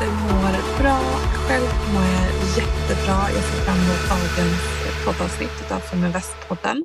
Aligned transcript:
inte 0.00 0.12
mår 0.12 0.78
bra. 0.82 1.00
Själv 1.48 1.68
mår 1.94 2.02
jag 2.02 2.28
jättebra. 2.58 3.30
Jag 3.34 3.44
ser 3.44 3.60
fram 3.64 3.76
emot 3.76 4.08
dagens 4.08 5.04
poddavsnitt 5.04 5.72
av 5.72 5.80
Feminvest-podden. 5.80 6.84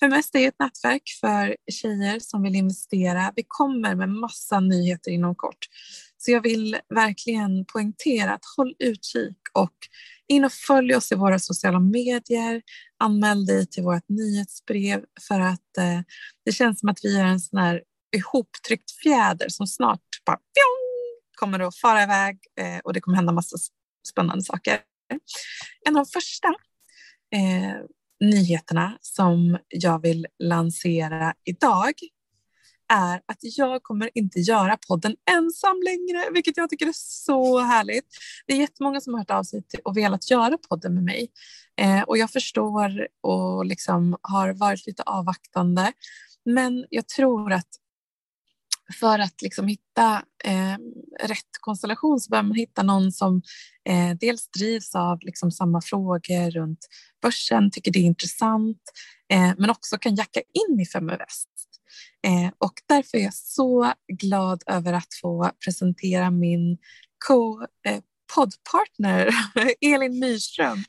Feminvest 0.00 0.34
är 0.34 0.48
ett 0.48 0.58
nätverk 0.58 1.02
för 1.20 1.56
tjejer 1.70 2.18
som 2.18 2.42
vill 2.42 2.54
investera. 2.54 3.32
Vi 3.36 3.44
kommer 3.48 3.94
med 3.94 4.08
massa 4.08 4.60
nyheter 4.60 5.10
inom 5.10 5.34
kort. 5.34 5.66
Så 6.18 6.30
jag 6.30 6.40
vill 6.40 6.76
verkligen 6.94 7.64
poängtera 7.64 8.32
att 8.32 8.44
håll 8.56 8.74
utkik 8.78 9.38
och 9.52 9.76
in 10.28 10.44
och 10.44 10.52
följ 10.52 10.94
oss 10.94 11.12
i 11.12 11.14
våra 11.14 11.38
sociala 11.38 11.80
medier. 11.80 12.62
Anmäl 12.98 13.46
dig 13.46 13.66
till 13.66 13.82
vårt 13.82 14.08
nyhetsbrev 14.08 15.04
för 15.28 15.40
att 15.40 15.78
eh, 15.78 16.00
det 16.44 16.52
känns 16.52 16.80
som 16.80 16.88
att 16.88 16.98
vi 17.02 17.18
är 17.18 17.24
en 17.24 17.40
sån 17.40 17.58
här 17.58 17.82
ihoptryckt 18.16 18.90
fjäder 19.02 19.48
som 19.48 19.66
snart 19.66 20.00
bara 20.26 20.36
pjong, 20.36 20.91
kommer 21.42 21.60
att 21.60 21.76
fara 21.76 22.02
iväg 22.02 22.38
eh, 22.60 22.78
och 22.84 22.92
det 22.92 23.00
kommer 23.00 23.16
hända 23.16 23.32
massa 23.32 23.56
spännande 24.08 24.44
saker. 24.44 24.80
En 25.86 25.96
av 25.96 26.04
de 26.04 26.10
första 26.10 26.48
eh, 27.34 27.76
nyheterna 28.20 28.98
som 29.00 29.58
jag 29.68 30.02
vill 30.02 30.26
lansera 30.38 31.34
idag 31.44 31.92
är 32.92 33.14
att 33.14 33.38
jag 33.40 33.82
kommer 33.82 34.10
inte 34.14 34.40
göra 34.40 34.78
podden 34.88 35.16
ensam 35.30 35.82
längre, 35.84 36.30
vilket 36.32 36.56
jag 36.56 36.70
tycker 36.70 36.86
är 36.86 36.94
så 36.96 37.58
härligt. 37.58 38.06
Det 38.46 38.52
är 38.52 38.56
jättemånga 38.56 39.00
som 39.00 39.14
har 39.14 39.20
hört 39.20 39.30
av 39.30 39.42
sig 39.42 39.62
och 39.84 39.96
velat 39.96 40.30
göra 40.30 40.58
podden 40.68 40.94
med 40.94 41.04
mig 41.04 41.28
eh, 41.80 42.02
och 42.02 42.18
jag 42.18 42.30
förstår 42.30 43.08
och 43.20 43.66
liksom 43.66 44.16
har 44.22 44.52
varit 44.52 44.86
lite 44.86 45.02
avvaktande. 45.02 45.92
Men 46.44 46.86
jag 46.90 47.08
tror 47.08 47.52
att 47.52 47.68
för 48.92 49.18
att 49.18 49.42
liksom 49.42 49.68
hitta 49.68 50.22
eh, 50.44 50.76
rätt 51.28 51.50
konstellation 51.60 52.20
så 52.20 52.30
behöver 52.30 52.48
man 52.48 52.56
hitta 52.56 52.82
någon 52.82 53.12
som 53.12 53.42
eh, 53.88 54.16
dels 54.20 54.50
drivs 54.50 54.94
av 54.94 55.18
liksom 55.22 55.50
samma 55.50 55.80
frågor 55.80 56.50
runt 56.50 56.88
börsen, 57.22 57.70
tycker 57.70 57.90
det 57.90 57.98
är 57.98 58.04
intressant, 58.04 58.82
eh, 59.32 59.52
men 59.58 59.70
också 59.70 59.98
kan 59.98 60.14
jacka 60.14 60.40
in 60.40 60.80
i 60.80 60.86
Feminvest. 60.86 61.48
Eh, 62.26 62.50
och 62.58 62.74
därför 62.88 63.18
är 63.18 63.22
jag 63.22 63.34
så 63.34 63.92
glad 64.12 64.62
över 64.66 64.92
att 64.92 65.14
få 65.22 65.50
presentera 65.64 66.30
min 66.30 66.78
co-poddpartner 67.28 69.26
eh, 69.56 69.68
Elin 69.94 70.18
Myrström. 70.18 70.84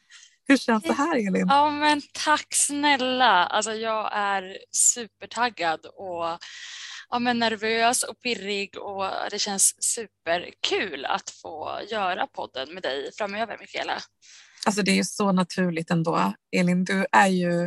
Hur 0.47 0.57
känns 0.57 0.83
det 0.83 0.93
här 0.93 1.15
Elin? 1.27 1.47
Ja, 1.49 1.69
men 1.69 2.01
tack 2.13 2.47
snälla. 2.53 3.45
Alltså, 3.45 3.73
jag 3.73 4.09
är 4.13 4.57
supertaggad 4.71 5.85
och 5.85 6.39
ja, 7.13 7.19
men 7.19 7.39
nervös 7.39 8.03
och 8.03 8.19
pirrig 8.19 8.77
och 8.77 9.05
det 9.31 9.39
känns 9.39 9.75
superkul 9.79 11.05
att 11.05 11.29
få 11.29 11.79
göra 11.91 12.27
podden 12.27 12.73
med 12.73 12.83
dig 12.83 13.11
framöver, 13.17 13.57
Mikaela. 13.59 13.97
Alltså 14.65 14.81
det 14.81 14.91
är 14.91 14.95
ju 14.95 15.03
så 15.03 15.31
naturligt 15.31 15.91
ändå. 15.91 16.33
Elin, 16.55 16.83
du 16.83 17.05
är 17.11 17.27
ju, 17.27 17.65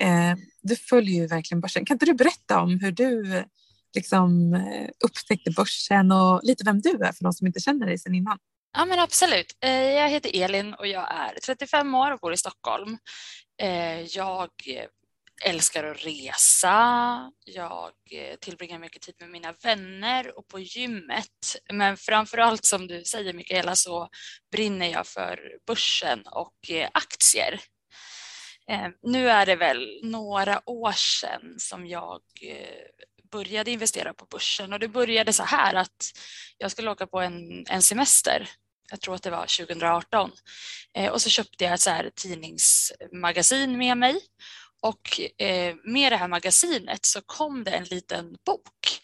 eh, 0.00 0.34
du 0.62 0.76
följer 0.76 1.20
ju 1.20 1.26
verkligen 1.26 1.60
börsen. 1.60 1.84
Kan 1.84 1.94
inte 1.94 2.06
du 2.06 2.14
berätta 2.14 2.60
om 2.60 2.80
hur 2.80 2.92
du 2.92 3.44
liksom 3.94 4.54
eh, 4.54 4.88
upptäckte 5.04 5.50
börsen 5.50 6.12
och 6.12 6.40
lite 6.42 6.64
vem 6.64 6.80
du 6.80 6.90
är 6.90 7.12
för 7.12 7.24
de 7.24 7.32
som 7.32 7.46
inte 7.46 7.60
känner 7.60 7.86
dig 7.86 7.98
sedan 7.98 8.14
innan? 8.14 8.38
Ja 8.78 8.84
men 8.84 8.98
absolut. 8.98 9.56
Eh, 9.64 9.70
jag 9.70 10.08
heter 10.08 10.30
Elin 10.42 10.74
och 10.74 10.86
jag 10.86 11.14
är 11.14 11.38
35 11.46 11.94
år 11.94 12.10
och 12.10 12.18
bor 12.20 12.32
i 12.32 12.36
Stockholm. 12.36 12.98
Eh, 13.62 14.00
jag 14.00 14.50
älskar 15.44 15.84
att 15.84 16.04
resa, 16.04 17.32
jag 17.44 17.92
eh, 18.10 18.36
tillbringar 18.36 18.78
mycket 18.78 19.02
tid 19.02 19.14
med 19.20 19.30
mina 19.30 19.52
vänner 19.52 20.38
och 20.38 20.48
på 20.48 20.58
gymmet. 20.58 21.56
Men 21.72 21.96
framför 21.96 22.38
allt 22.38 22.64
som 22.64 22.86
du 22.86 23.04
säger 23.04 23.32
Mikaela 23.32 23.74
så 23.74 24.08
brinner 24.52 24.86
jag 24.86 25.06
för 25.06 25.40
börsen 25.66 26.22
och 26.26 26.70
eh, 26.70 26.88
aktier. 26.94 27.60
Eh, 28.70 28.88
nu 29.02 29.30
är 29.30 29.46
det 29.46 29.56
väl 29.56 30.00
några 30.02 30.68
år 30.68 30.92
sedan 30.92 31.54
som 31.58 31.86
jag 31.86 32.20
började 33.30 33.70
investera 33.70 34.14
på 34.14 34.26
börsen 34.30 34.72
och 34.72 34.78
det 34.78 34.88
började 34.88 35.32
så 35.32 35.42
här 35.42 35.74
att 35.74 36.12
jag 36.58 36.70
skulle 36.70 36.90
åka 36.90 37.06
på 37.06 37.20
en, 37.20 37.66
en 37.66 37.82
semester 37.82 38.48
jag 38.90 39.00
tror 39.00 39.14
att 39.14 39.22
det 39.22 39.30
var 39.30 39.66
2018. 39.66 40.30
och 41.12 41.22
så 41.22 41.30
köpte 41.30 41.64
jag 41.64 41.74
ett 41.74 41.80
så 41.80 41.90
här 41.90 42.10
tidningsmagasin 42.14 43.78
med 43.78 43.98
mig 43.98 44.20
och 44.86 45.20
eh, 45.40 45.74
med 45.84 46.12
det 46.12 46.16
här 46.16 46.28
magasinet 46.28 47.06
så 47.06 47.20
kom 47.20 47.64
det 47.64 47.70
en 47.70 47.84
liten 47.84 48.36
bok 48.46 49.00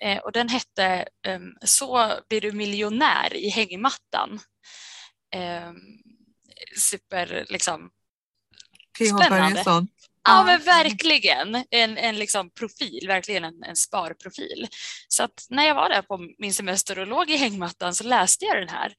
eh, 0.00 0.18
och 0.18 0.32
den 0.32 0.48
hette 0.48 1.08
eh, 1.26 1.40
Så 1.64 2.18
blir 2.28 2.40
du 2.40 2.52
miljonär 2.52 3.34
i 3.34 3.48
hängmattan. 3.48 4.40
Ehm, 5.34 5.76
super 6.78 7.46
liksom 7.48 7.90
spännande. 9.16 9.86
Ja 10.28 10.44
men 10.44 10.60
verkligen 10.60 11.64
en, 11.70 11.98
en 11.98 12.18
liksom 12.18 12.50
profil, 12.50 13.04
verkligen 13.06 13.44
en, 13.44 13.62
en 13.62 13.76
sparprofil. 13.76 14.68
Så 15.08 15.22
att 15.22 15.46
när 15.50 15.66
jag 15.66 15.74
var 15.74 15.88
där 15.88 16.02
på 16.02 16.34
min 16.38 16.54
semester 16.54 16.98
och 16.98 17.06
låg 17.06 17.30
i 17.30 17.36
hängmattan 17.36 17.94
så 17.94 18.04
läste 18.04 18.44
jag 18.44 18.56
den 18.56 18.68
här 18.68 18.94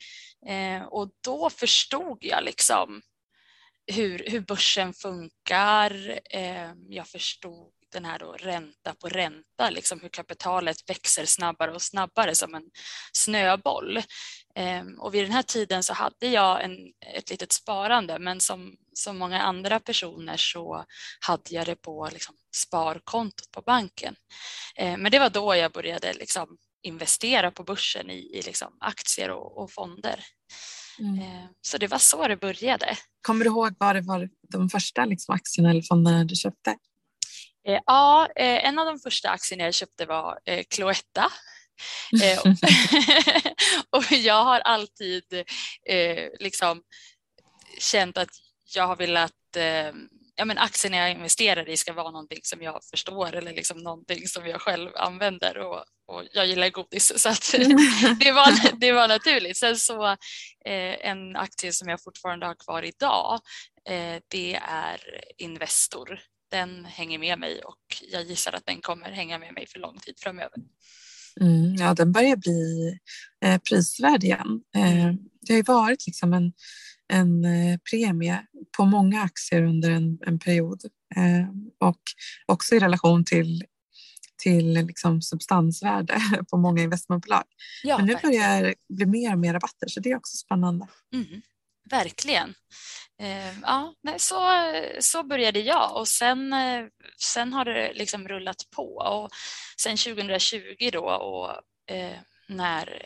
eh, 0.47 0.83
och 0.83 1.09
då 1.23 1.49
förstod 1.49 2.17
jag 2.21 2.43
liksom 2.43 3.01
hur, 3.87 4.23
hur 4.29 4.39
börsen 4.39 4.93
funkar. 4.93 6.19
Eh, 6.31 6.71
jag 6.89 7.07
förstod 7.07 7.73
den 7.91 8.05
här 8.05 8.19
då 8.19 8.31
ränta 8.31 8.93
på 8.93 9.09
ränta, 9.09 9.69
liksom 9.69 9.99
hur 10.01 10.09
kapitalet 10.09 10.89
växer 10.89 11.25
snabbare 11.25 11.71
och 11.71 11.81
snabbare 11.81 12.35
som 12.35 12.55
en 12.55 12.69
snöboll. 13.13 13.97
Eh, 14.55 14.83
och 14.99 15.13
vid 15.13 15.23
den 15.23 15.31
här 15.31 15.43
tiden 15.43 15.83
så 15.83 15.93
hade 15.93 16.27
jag 16.27 16.63
en, 16.63 16.77
ett 17.15 17.29
litet 17.29 17.51
sparande 17.51 18.19
men 18.19 18.39
som, 18.39 18.75
som 18.93 19.17
många 19.17 19.41
andra 19.41 19.79
personer 19.79 20.37
så 20.37 20.85
hade 21.19 21.55
jag 21.55 21.65
det 21.65 21.75
på 21.75 22.09
liksom, 22.13 22.35
sparkontot 22.55 23.51
på 23.51 23.61
banken. 23.61 24.15
Eh, 24.75 24.97
men 24.97 25.11
det 25.11 25.19
var 25.19 25.29
då 25.29 25.55
jag 25.55 25.71
började 25.71 26.13
liksom, 26.13 26.57
investera 26.81 27.51
på 27.51 27.63
börsen 27.63 28.09
i, 28.09 28.37
i 28.37 28.41
liksom, 28.41 28.77
aktier 28.79 29.29
och, 29.29 29.57
och 29.57 29.71
fonder. 29.71 30.23
Mm. 30.99 31.19
Eh, 31.19 31.45
så 31.61 31.77
det 31.77 31.87
var 31.87 31.97
så 31.97 32.27
det 32.27 32.37
började. 32.37 32.97
Kommer 33.21 33.45
du 33.45 33.49
ihåg 33.51 33.75
vad 33.79 33.95
det 33.95 34.01
var 34.01 34.29
de 34.49 34.69
första 34.69 35.05
liksom, 35.05 35.35
aktierna 35.35 35.69
eller 35.69 35.81
fonderna 35.81 36.23
du 36.23 36.35
köpte? 36.35 36.69
Eh, 37.67 37.79
ja, 37.85 38.27
eh, 38.35 38.65
en 38.65 38.79
av 38.79 38.85
de 38.85 38.99
första 38.99 39.29
aktierna 39.29 39.63
jag 39.63 39.73
köpte 39.73 40.05
var 40.05 40.39
Cloetta. 40.69 41.31
och 43.89 44.11
jag 44.11 44.43
har 44.43 44.59
alltid 44.59 45.23
liksom 46.39 46.83
känt 47.79 48.17
att 48.17 48.29
jag 48.75 48.87
har 48.87 48.95
velat 48.95 49.31
ja, 50.37 50.45
men 50.45 50.57
aktierna 50.57 50.97
jag 50.97 51.11
investerar 51.11 51.69
i 51.69 51.77
ska 51.77 51.93
vara 51.93 52.11
någonting 52.11 52.39
som 52.43 52.61
jag 52.61 52.79
förstår 52.91 53.35
eller 53.35 53.53
liksom 53.53 53.77
någonting 53.77 54.27
som 54.27 54.47
jag 54.47 54.61
själv 54.61 54.89
använder 54.95 55.57
och, 55.57 55.83
och 56.07 56.23
jag 56.31 56.47
gillar 56.47 56.69
godis 56.69 57.13
så 57.21 57.29
att 57.29 57.51
det, 58.19 58.31
var, 58.31 58.79
det 58.79 58.91
var 58.91 59.07
naturligt. 59.07 59.57
Sen 59.57 59.77
så 59.77 60.07
eh, 60.65 61.07
en 61.09 61.35
aktie 61.35 61.73
som 61.73 61.87
jag 61.89 62.03
fortfarande 62.03 62.45
har 62.45 62.55
kvar 62.55 62.83
idag 62.83 63.39
eh, 63.89 64.21
det 64.27 64.55
är 64.55 65.01
Investor. 65.37 66.19
Den 66.51 66.85
hänger 66.85 67.19
med 67.19 67.39
mig 67.39 67.61
och 67.63 67.81
jag 68.11 68.23
gissar 68.23 68.53
att 68.53 68.65
den 68.65 68.81
kommer 68.81 69.11
hänga 69.11 69.39
med 69.39 69.53
mig 69.53 69.67
för 69.67 69.79
lång 69.79 69.97
tid 69.97 70.15
framöver. 70.19 70.59
Mm, 71.41 71.75
ja, 71.75 71.93
den 71.93 72.11
börjar 72.11 72.35
bli 72.35 72.91
eh, 73.45 73.61
prisvärd 73.69 74.23
igen. 74.23 74.61
Eh, 74.75 75.13
det 75.41 75.53
har 75.53 75.57
ju 75.57 75.63
varit 75.63 76.07
liksom 76.07 76.33
en 76.33 76.53
en 77.13 77.45
eh, 77.45 77.79
premie 77.91 78.45
på 78.77 78.85
många 78.85 79.21
aktier 79.21 79.63
under 79.63 79.89
en, 79.89 80.19
en 80.25 80.39
period 80.39 80.81
eh, 81.15 81.49
och 81.87 82.01
också 82.45 82.75
i 82.75 82.79
relation 82.79 83.25
till 83.25 83.63
till 84.37 84.73
liksom 84.73 85.21
substansvärde 85.21 86.21
på 86.51 86.57
många 86.57 86.81
investmentbolag. 86.81 87.43
Ja, 87.83 87.97
Men 87.97 88.05
nu 88.05 88.13
verkligen. 88.13 88.39
börjar 88.39 88.63
det 88.63 88.95
bli 88.95 89.05
mer 89.05 89.33
och 89.33 89.39
mer 89.39 89.53
rabatter 89.53 89.87
så 89.87 89.99
det 89.99 90.11
är 90.11 90.17
också 90.17 90.37
spännande. 90.37 90.87
Mm, 91.13 91.41
verkligen. 91.89 92.53
Eh, 93.21 93.59
ja, 93.61 93.93
så, 94.17 94.39
så 94.99 95.23
började 95.23 95.59
jag 95.59 95.97
och 95.97 96.07
sen, 96.07 96.53
eh, 96.53 96.85
sen 97.17 97.53
har 97.53 97.65
det 97.65 97.93
liksom 97.93 98.27
rullat 98.27 98.57
på 98.75 98.95
och 98.95 99.29
sen 99.81 99.97
2020 99.97 100.89
då 100.93 101.05
och 101.05 101.49
eh, 101.95 102.17
när 102.47 103.01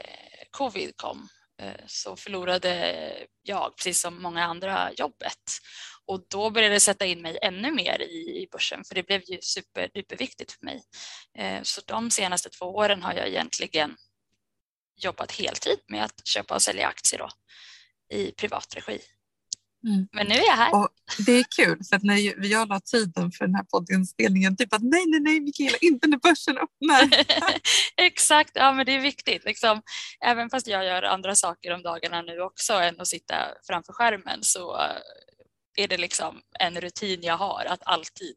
covid 0.52 0.92
kom 0.96 1.28
Eh, 1.62 1.86
så 1.88 2.16
förlorade 2.16 3.28
jag, 3.42 3.76
precis 3.76 4.02
som 4.02 4.22
många 4.22 4.46
andra, 4.46 4.92
jobbet. 4.94 5.60
Och 6.06 6.26
då 6.30 6.50
började 6.50 6.76
jag 6.76 6.82
sätta 6.82 7.06
in 7.06 7.22
mig 7.22 7.40
ännu 7.42 7.72
mer 7.72 8.02
i 8.02 8.48
börsen 8.52 8.84
för 8.84 8.96
det 8.96 9.04
blev 9.04 9.22
ju 9.26 9.40
super, 9.42 9.90
superviktigt 9.96 10.52
för 10.52 10.66
mig. 10.66 10.84
Eh, 11.38 11.62
så 11.64 11.82
de 11.86 12.12
senaste 12.12 12.50
två 12.50 12.66
åren 12.66 13.04
har 13.04 13.14
jag 13.14 13.28
egentligen 13.28 13.98
jobbat 14.96 15.32
heltid 15.32 15.80
med 15.88 16.04
att 16.04 16.28
köpa 16.28 16.56
och 16.56 16.62
sälja 16.62 16.88
aktier 16.88 17.20
då, 17.20 17.30
i 18.18 18.32
privat 18.32 18.76
regi. 18.76 19.02
Mm. 19.88 20.08
Men 20.12 20.28
nu 20.28 20.36
är 20.36 20.46
jag 20.46 20.56
här. 20.56 20.76
Och 20.76 20.90
det 21.26 21.32
är 21.32 21.46
kul 21.56 21.80
för 21.90 21.96
att 21.96 22.04
när 22.04 22.46
jag 22.52 22.70
la 22.70 22.80
tiden 22.80 23.32
för 23.32 23.46
den 23.46 23.56
här 23.56 23.64
poddinspelningen, 23.64 24.58
typ 24.58 24.74
att 24.74 24.84
nej, 24.84 25.04
nej, 25.08 25.20
nej 25.20 25.40
Mikaela, 25.40 25.78
inte 25.82 26.08
när 26.08 26.18
börsen 26.18 26.58
öppnar. 26.58 27.26
Exakt, 27.98 28.52
ja 28.54 28.74
men 28.74 28.86
det 28.86 28.92
är 28.92 29.00
viktigt. 29.00 29.46
Liksom, 29.46 29.82
även 30.26 30.50
fast 30.50 30.68
jag 30.68 30.86
gör 30.86 31.04
andra 31.04 31.36
saker 31.36 31.74
om 31.74 31.84
dagarna 31.84 32.22
nu 32.22 32.42
också 32.42 32.74
än 32.74 33.02
att 33.02 33.08
sitta 33.08 33.36
framför 33.68 33.94
skärmen 33.94 34.40
så 34.42 34.78
är 35.78 35.88
det 35.88 35.98
liksom 35.98 36.42
en 36.60 36.82
rutin 36.82 37.20
jag 37.24 37.38
har 37.38 37.66
att 37.66 37.82
alltid 37.86 38.36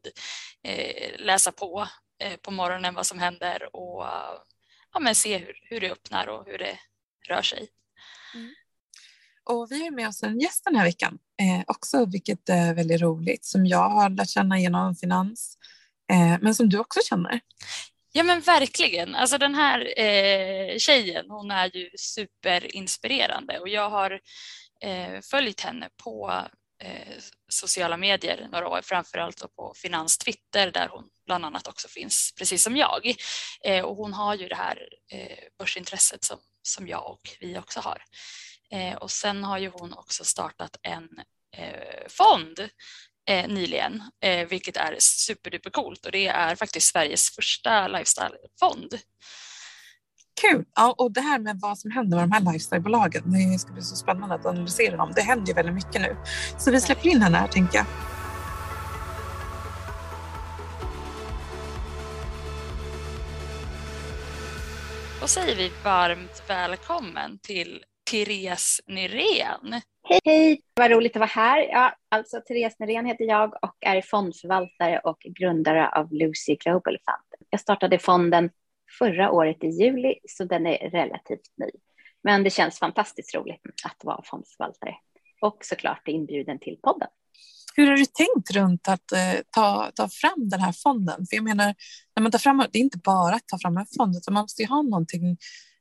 eh, 0.63 1.19
läsa 1.19 1.51
på 1.51 1.87
eh, 2.19 2.35
på 2.35 2.51
morgonen 2.51 2.95
vad 2.95 3.05
som 3.05 3.19
händer 3.19 3.75
och 3.75 4.05
ja, 4.93 4.99
men 4.99 5.15
se 5.15 5.37
hur, 5.37 5.59
hur 5.61 5.79
det 5.79 5.91
öppnar 5.91 6.27
och 6.27 6.45
hur 6.45 6.57
det 6.57 6.79
rör 7.27 7.41
sig. 7.41 7.67
Mm. 8.33 8.55
Och 9.45 9.67
vi 9.71 9.83
har 9.83 9.91
med 9.91 10.07
oss 10.07 10.23
en 10.23 10.39
gäst 10.39 10.63
den 10.63 10.75
här 10.75 10.85
veckan 10.85 11.17
eh, 11.41 11.63
också, 11.67 12.05
vilket 12.05 12.49
är 12.49 12.73
väldigt 12.73 13.01
roligt, 13.01 13.45
som 13.45 13.65
jag 13.65 13.89
har 13.89 14.09
lärt 14.09 14.29
känna 14.29 14.59
genom 14.59 14.95
finans, 14.95 15.57
eh, 16.11 16.37
men 16.41 16.55
som 16.55 16.69
du 16.69 16.79
också 16.79 16.99
känner. 17.09 17.39
Ja 18.11 18.23
men 18.23 18.41
verkligen. 18.41 19.15
Alltså 19.15 19.37
den 19.37 19.55
här 19.55 19.99
eh, 19.99 20.77
tjejen, 20.77 21.25
hon 21.29 21.51
är 21.51 21.75
ju 21.75 21.89
superinspirerande 21.97 23.59
och 23.59 23.69
jag 23.69 23.89
har 23.89 24.19
eh, 24.81 25.21
följt 25.21 25.61
henne 25.61 25.89
på 26.03 26.41
eh, 26.83 27.13
sociala 27.49 27.97
medier 27.97 28.47
några 28.51 28.67
år, 28.67 28.81
framförallt 28.83 29.55
på 29.55 29.73
Finans 29.75 30.17
Twitter 30.17 30.71
där 30.71 30.87
hon 30.91 31.03
bland 31.25 31.45
annat 31.45 31.67
också 31.67 31.87
finns, 31.87 32.33
precis 32.37 32.63
som 32.63 32.77
jag. 32.77 33.15
Eh, 33.63 33.85
och 33.85 33.95
hon 33.95 34.13
har 34.13 34.35
ju 34.35 34.47
det 34.47 34.55
här 34.55 34.89
eh, 35.11 35.37
börsintresset 35.59 36.23
som, 36.23 36.37
som 36.61 36.87
jag 36.87 37.11
och 37.11 37.29
vi 37.39 37.57
också 37.57 37.79
har. 37.79 38.01
Eh, 38.71 38.95
och 38.95 39.11
sen 39.11 39.43
har 39.43 39.57
ju 39.57 39.71
hon 39.73 39.93
också 39.93 40.23
startat 40.23 40.77
en 40.81 41.09
eh, 41.57 42.07
fond 42.09 42.59
eh, 43.29 43.47
nyligen, 43.47 44.03
vilket 44.49 44.77
är 44.77 44.95
superduper 44.99 45.69
coolt 45.69 46.05
och 46.05 46.11
det 46.11 46.27
är 46.27 46.55
faktiskt 46.55 46.87
Sveriges 46.87 47.35
första 47.35 47.87
lifestyle-fond. 47.87 48.99
Kul! 50.41 50.65
Ja, 50.75 50.95
och 50.97 51.11
det 51.11 51.21
här 51.21 51.39
med 51.39 51.59
vad 51.61 51.79
som 51.79 51.91
händer 51.91 52.17
med 52.17 52.23
de 52.23 52.31
här 52.31 52.53
lifestyle-bolagen, 52.53 53.31
det 53.31 53.59
ska 53.59 53.73
bli 53.73 53.81
så 53.81 53.95
spännande 53.95 54.35
att 54.35 54.45
analysera 54.45 54.97
dem. 54.97 55.11
Det 55.15 55.21
händer 55.21 55.47
ju 55.47 55.53
väldigt 55.53 55.75
mycket 55.75 56.01
nu. 56.01 56.17
Så 56.59 56.71
vi 56.71 56.81
släpper 56.81 57.09
in 57.09 57.21
henne 57.21 57.37
här, 57.37 57.47
tänker 57.47 57.77
jag. 57.77 57.85
Då 65.21 65.27
säger 65.27 65.55
vi 65.55 65.71
varmt 65.83 66.43
välkommen 66.47 67.39
till 67.39 67.83
Therese 68.11 68.81
Nyrén. 68.87 69.81
Hej, 70.09 70.19
hej, 70.25 70.61
vad 70.75 70.91
roligt 70.91 71.15
att 71.15 71.19
vara 71.19 71.27
här. 71.27 71.59
Ja, 71.59 71.95
alltså 72.09 72.41
Therese 72.41 72.79
Nyrén 72.79 73.05
heter 73.05 73.25
jag 73.25 73.53
och 73.63 73.75
är 73.79 74.01
fondförvaltare 74.01 74.99
och 74.99 75.17
grundare 75.19 75.89
av 75.89 76.13
Lucy 76.13 76.55
Global 76.55 76.97
Fund. 77.05 77.47
Jag 77.49 77.59
startade 77.61 77.99
fonden 77.99 78.49
förra 78.99 79.31
året 79.31 79.63
i 79.63 79.67
juli, 79.67 80.15
så 80.29 80.43
den 80.43 80.67
är 80.67 80.89
relativt 80.89 81.57
ny. 81.57 81.69
Men 82.23 82.43
det 82.43 82.49
känns 82.49 82.79
fantastiskt 82.79 83.35
roligt 83.35 83.61
att 83.85 84.03
vara 84.03 84.21
fondförvaltare 84.23 84.95
och 85.41 85.57
såklart 85.61 86.07
inbjuden 86.07 86.59
till 86.59 86.77
podden. 86.83 87.07
Hur 87.75 87.87
har 87.87 87.97
du 87.97 88.05
tänkt 88.05 88.51
runt 88.51 88.87
att 88.87 89.11
eh, 89.11 89.41
ta, 89.49 89.91
ta 89.95 90.09
fram 90.09 90.49
den 90.49 90.59
här 90.59 90.71
fonden? 90.71 91.25
För 91.29 91.35
jag 91.35 91.43
menar, 91.43 91.75
när 92.15 92.23
man 92.23 92.31
tar 92.31 92.39
fram, 92.39 92.65
det 92.71 92.79
är 92.79 92.83
inte 92.83 92.97
bara 92.97 93.35
att 93.35 93.47
ta 93.47 93.59
fram 93.59 93.77
en 93.77 93.85
fond, 93.97 94.15
utan 94.15 94.33
man 94.33 94.41
måste 94.41 94.61
ju 94.61 94.67
ha 94.67 94.81
någonting 94.81 95.37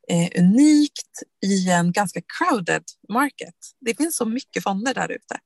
eh, 0.08 0.42
unikt 0.42 1.12
i 1.46 1.70
en 1.70 1.92
ganska 1.92 2.20
crowded 2.38 2.84
market. 3.08 3.54
Det 3.80 3.96
finns 3.96 4.16
så 4.16 4.26
mycket 4.26 4.62
fonder 4.62 4.94
där 4.94 5.12
ute. 5.12 5.38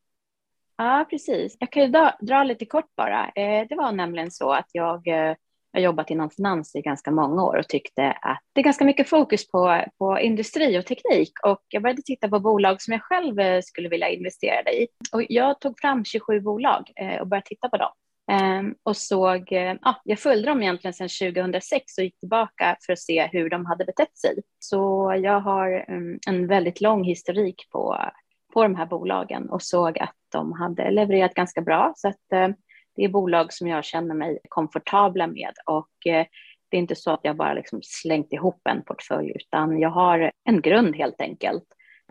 Ja, 0.76 1.06
precis. 1.10 1.56
Jag 1.58 1.72
kan 1.72 1.82
ju 1.82 1.88
dra, 1.88 2.16
dra 2.20 2.44
lite 2.44 2.64
kort 2.64 2.96
bara. 2.96 3.28
Eh, 3.28 3.66
det 3.68 3.76
var 3.76 3.92
nämligen 3.92 4.30
så 4.30 4.52
att 4.52 4.68
jag 4.72 5.08
eh, 5.08 5.34
har 5.72 5.80
jobbat 5.80 6.10
inom 6.10 6.30
finans 6.30 6.74
i 6.74 6.80
ganska 6.80 7.10
många 7.10 7.42
år 7.42 7.56
och 7.56 7.68
tyckte 7.68 8.12
att 8.12 8.40
det 8.52 8.60
är 8.60 8.64
ganska 8.64 8.84
mycket 8.84 9.08
fokus 9.08 9.48
på, 9.50 9.84
på 9.98 10.20
industri 10.20 10.78
och 10.78 10.86
teknik 10.86 11.32
och 11.44 11.62
jag 11.68 11.82
började 11.82 12.02
titta 12.02 12.28
på 12.28 12.40
bolag 12.40 12.82
som 12.82 12.92
jag 12.92 13.02
själv 13.02 13.40
eh, 13.40 13.60
skulle 13.62 13.88
vilja 13.88 14.08
investera 14.08 14.72
i. 14.72 14.86
Och 15.12 15.22
jag 15.28 15.60
tog 15.60 15.80
fram 15.80 16.04
27 16.04 16.40
bolag 16.40 16.90
eh, 16.96 17.20
och 17.20 17.26
började 17.26 17.46
titta 17.46 17.68
på 17.68 17.76
dem. 17.76 17.92
Ehm, 18.30 18.74
och 18.82 18.96
såg, 18.96 19.52
eh, 19.52 19.74
ja, 19.82 20.00
jag 20.04 20.18
följde 20.18 20.48
dem 20.48 20.62
egentligen 20.62 20.94
sedan 20.94 21.08
2006 21.08 21.98
och 21.98 22.04
gick 22.04 22.18
tillbaka 22.18 22.76
för 22.86 22.92
att 22.92 22.98
se 22.98 23.28
hur 23.32 23.50
de 23.50 23.66
hade 23.66 23.84
betett 23.84 24.18
sig. 24.18 24.42
Så 24.58 25.12
jag 25.22 25.40
har 25.40 25.84
mm, 25.88 26.18
en 26.26 26.46
väldigt 26.46 26.80
lång 26.80 27.04
historik 27.04 27.68
på, 27.72 28.10
på 28.52 28.62
de 28.62 28.74
här 28.74 28.86
bolagen 28.86 29.50
och 29.50 29.62
såg 29.62 29.98
att 29.98 30.16
de 30.32 30.52
hade 30.52 30.90
levererat 30.90 31.34
ganska 31.34 31.60
bra. 31.60 31.92
Så 31.96 32.08
att, 32.08 32.32
eh, 32.32 32.48
det 32.96 33.04
är 33.04 33.08
bolag 33.08 33.52
som 33.52 33.68
jag 33.68 33.84
känner 33.84 34.14
mig 34.14 34.38
komfortabla 34.48 35.26
med 35.26 35.52
och 35.66 36.06
eh, 36.06 36.26
det 36.70 36.76
är 36.76 36.80
inte 36.80 36.96
så 36.96 37.10
att 37.10 37.20
jag 37.22 37.36
bara 37.36 37.54
liksom 37.54 37.80
slängt 37.82 38.32
ihop 38.32 38.60
en 38.68 38.84
portfölj 38.84 39.32
utan 39.34 39.78
jag 39.78 39.90
har 39.90 40.32
en 40.44 40.60
grund 40.60 40.96
helt 40.96 41.20
enkelt. 41.20 41.64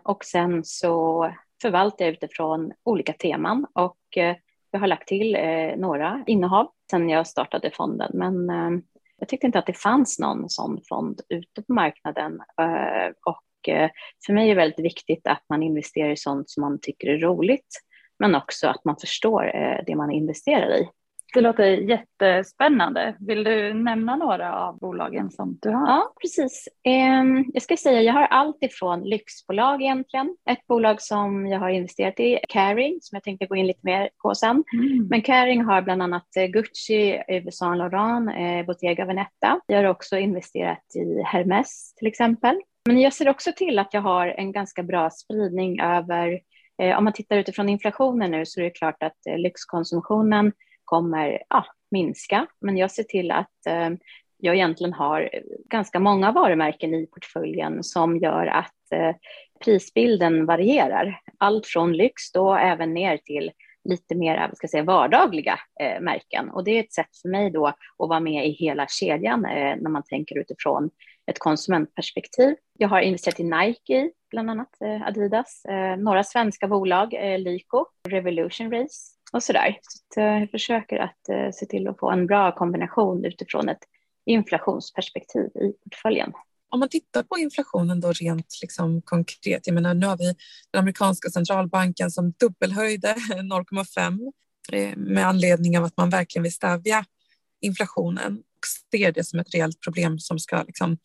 Och 0.04 0.26
sen 0.26 0.64
så 0.64 1.32
förvaltar 1.62 2.06
jag 2.06 2.14
utifrån 2.14 2.72
olika 2.84 3.14
teman 3.14 3.66
och 3.74 3.98
jag 4.72 4.80
har 4.80 4.88
lagt 4.88 5.08
till 5.08 5.36
eh, 5.36 5.78
några 5.78 6.24
innehav 6.28 6.72
sedan 6.92 7.10
jag 7.10 7.28
startade 7.28 7.72
fonden, 7.72 8.12
men 8.14 8.50
eh, 8.50 8.80
jag 9.20 9.30
tyckte 9.30 9.48
inte 9.48 9.60
att 9.60 9.66
det 9.66 9.78
fanns 9.78 10.20
någon 10.20 10.50
sån 10.50 10.82
fond 10.90 11.22
ute 11.30 11.62
på 11.62 11.74
marknaden. 11.74 12.40
Eh, 12.62 13.12
och 13.26 13.70
eh, 13.70 13.90
för 14.26 14.34
mig 14.34 14.46
är 14.46 14.56
det 14.56 14.62
väldigt 14.62 14.86
viktigt 14.86 15.28
att 15.28 15.44
man 15.50 15.64
investerar 15.64 16.10
i 16.10 16.18
sånt 16.18 16.50
som 16.50 16.62
man 16.62 16.80
tycker 16.82 17.08
är 17.08 17.18
roligt, 17.18 17.82
men 18.20 18.36
också 18.36 18.68
att 18.68 18.86
man 18.86 18.96
förstår 19.02 19.56
eh, 19.56 19.84
det 19.86 19.96
man 19.96 20.12
investerar 20.12 20.78
i. 20.78 20.90
Det 21.34 21.42
låter 21.42 21.66
jättespännande. 21.66 23.16
Vill 23.20 23.44
du 23.44 23.74
nämna 23.74 24.16
några 24.16 24.56
av 24.56 24.78
bolagen 24.80 25.32
som 25.32 25.58
du 25.62 25.70
har? 25.70 25.88
Ja, 25.88 26.14
precis. 26.22 26.68
Ehm, 26.84 27.46
jag 27.54 27.64
ska 27.64 27.78
säga, 27.78 28.02
jag 28.02 28.14
har 28.14 28.26
allt 28.26 28.58
ifrån 28.64 29.04
lyxbolag 29.04 29.82
egentligen. 29.82 30.36
Ett 30.50 30.68
bolag 30.68 31.02
som 31.02 31.48
jag 31.48 31.60
har 31.60 31.70
investerat 31.70 32.20
i, 32.20 32.40
Caring, 32.50 32.98
som 33.02 33.16
jag 33.16 33.24
tänkte 33.24 33.46
gå 33.46 33.56
in 33.56 33.68
lite 33.68 33.80
mer 33.84 34.10
på 34.22 34.36
sen. 34.36 34.64
Mm. 34.74 35.08
Men 35.10 35.22
Caring 35.22 35.64
har 35.64 35.82
bland 35.82 36.02
annat 36.02 36.38
eh, 36.38 36.46
Gucci, 36.46 37.22
Yves 37.30 37.58
Saint 37.58 37.78
Laurent, 37.78 38.30
eh, 38.30 38.66
Bottega 38.66 39.06
Veneta. 39.06 39.60
Jag 39.68 39.78
har 39.78 39.86
också 39.86 40.18
investerat 40.18 40.96
i 40.96 41.24
Hermes 41.24 41.94
till 41.96 42.08
exempel. 42.08 42.62
Men 42.86 43.02
jag 43.02 43.14
ser 43.14 43.30
också 43.30 43.52
till 43.56 43.80
att 43.80 43.94
jag 43.94 44.02
har 44.02 44.28
en 44.28 44.52
ganska 44.52 44.84
bra 44.84 45.10
spridning 45.10 45.82
över 45.82 46.40
eh, 46.82 46.98
om 46.98 47.04
man 47.04 47.14
tittar 47.14 47.38
utifrån 47.38 47.70
inflationen 47.70 48.32
nu 48.32 48.46
så 48.46 48.60
är 48.60 48.64
det 48.64 48.70
klart 48.70 49.04
att 49.04 49.18
lyxkonsumtionen 49.38 50.52
kommer 50.88 51.44
ja, 51.50 51.66
minska. 51.92 52.48
Men 52.62 52.78
jag 52.78 52.92
ser 52.92 53.04
till 53.04 53.32
att 53.32 53.66
eh, 53.68 53.90
jag 54.38 54.56
egentligen 54.56 54.94
har 54.94 55.30
ganska 55.70 56.00
många 56.00 56.32
varumärken 56.32 56.94
i 56.94 57.08
portföljen 57.08 57.84
som 57.84 58.18
gör 58.18 58.46
att 58.46 58.92
eh, 58.92 59.16
prisbilden 59.66 60.46
varierar. 60.46 61.20
Allt 61.38 61.68
från 61.68 61.94
lyx 61.94 62.32
då 62.32 62.56
även 62.56 62.94
ner 62.94 63.18
till 63.18 63.52
lite 63.90 64.16
mer 64.16 64.52
ska 64.54 64.68
säga, 64.68 64.84
vardagliga 64.84 65.60
eh, 65.82 66.02
märken. 66.02 66.50
Och 66.50 66.64
det 66.64 66.72
är 66.72 66.80
ett 66.80 66.94
sätt 66.94 67.18
för 67.22 67.30
mig 67.30 67.52
då 67.52 67.68
att 67.68 67.78
vara 67.98 68.20
med 68.20 68.48
i 68.48 68.52
hela 68.52 68.88
kedjan 68.88 69.46
eh, 69.46 69.76
när 69.78 69.90
man 69.90 70.04
tänker 70.04 70.40
utifrån 70.40 70.90
ett 71.32 71.40
konsumentperspektiv. 71.40 72.56
Jag 72.78 72.88
har 72.88 73.02
investerat 73.02 73.40
i 73.40 73.44
Nike, 73.44 74.12
bland 74.30 74.50
annat 74.50 74.82
eh, 74.82 75.08
Adidas, 75.08 75.66
eh, 75.66 75.98
några 75.98 76.24
svenska 76.24 76.68
bolag, 76.68 77.14
eh, 77.14 77.40
Lyko, 77.40 77.86
Revolution 78.10 78.72
Race 78.72 79.17
och 79.34 79.44
så 79.44 79.54
där. 79.54 79.80
Så 80.14 80.22
eh, 80.22 80.40
jag 80.40 80.52
försöker 80.52 80.98
att 80.98 81.30
eh, 81.30 81.52
se 81.54 81.66
till 81.66 81.88
att 81.88 82.00
få 82.00 82.12
en 82.12 82.28
bra 82.28 82.56
kombination 82.56 83.26
utifrån 83.26 83.70
ett 83.70 83.84
inflationsperspektiv 84.26 85.46
i 85.46 85.74
portföljen. 85.84 86.34
Om 86.70 86.80
man 86.80 86.90
tittar 86.90 87.24
på 87.24 87.38
inflationen 87.38 88.00
då 88.00 88.12
rent 88.12 88.60
liksom 88.62 89.02
konkret, 89.02 89.68
jag 89.68 89.74
menar 89.74 89.94
nu 89.94 90.06
har 90.06 90.18
vi 90.18 90.36
den 90.72 90.80
amerikanska 90.80 91.30
centralbanken 91.30 92.12
som 92.12 92.32
dubbelhöjde 92.32 93.08
0,5 93.30 94.32
eh, 94.72 94.98
med 94.98 95.28
anledning 95.28 95.78
av 95.78 95.84
att 95.84 95.98
man 95.98 96.10
verkligen 96.10 96.44
vill 96.44 96.54
stävja 96.54 97.06
inflationen 97.62 98.38
och 98.38 98.68
ser 98.92 99.12
det 99.12 99.24
som 99.24 99.40
ett 99.40 99.54
reellt 99.54 99.82
problem 99.82 100.20
som 100.20 100.40
ska 100.40 100.64
liksom 100.64 100.98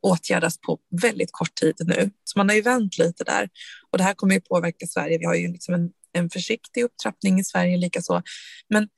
åtgärdas 0.00 0.60
på 0.60 0.78
väldigt 1.02 1.32
kort 1.32 1.54
tid 1.54 1.74
nu. 1.78 2.10
Så 2.24 2.38
man 2.38 2.48
har 2.48 2.56
ju 2.56 2.62
vänt 2.62 2.98
lite 2.98 3.24
där 3.24 3.48
och 3.90 3.98
det 3.98 4.04
här 4.04 4.14
kommer 4.14 4.34
ju 4.34 4.40
påverka 4.40 4.86
Sverige. 4.86 5.18
Vi 5.18 5.24
har 5.24 5.34
ju 5.34 5.48
liksom 5.48 5.74
en 5.74 5.90
en 6.12 6.30
försiktig 6.30 6.82
upptrappning 6.82 7.38
i 7.38 7.44
Sverige 7.44 7.76
likaså. 7.76 8.22
Men 8.68 8.88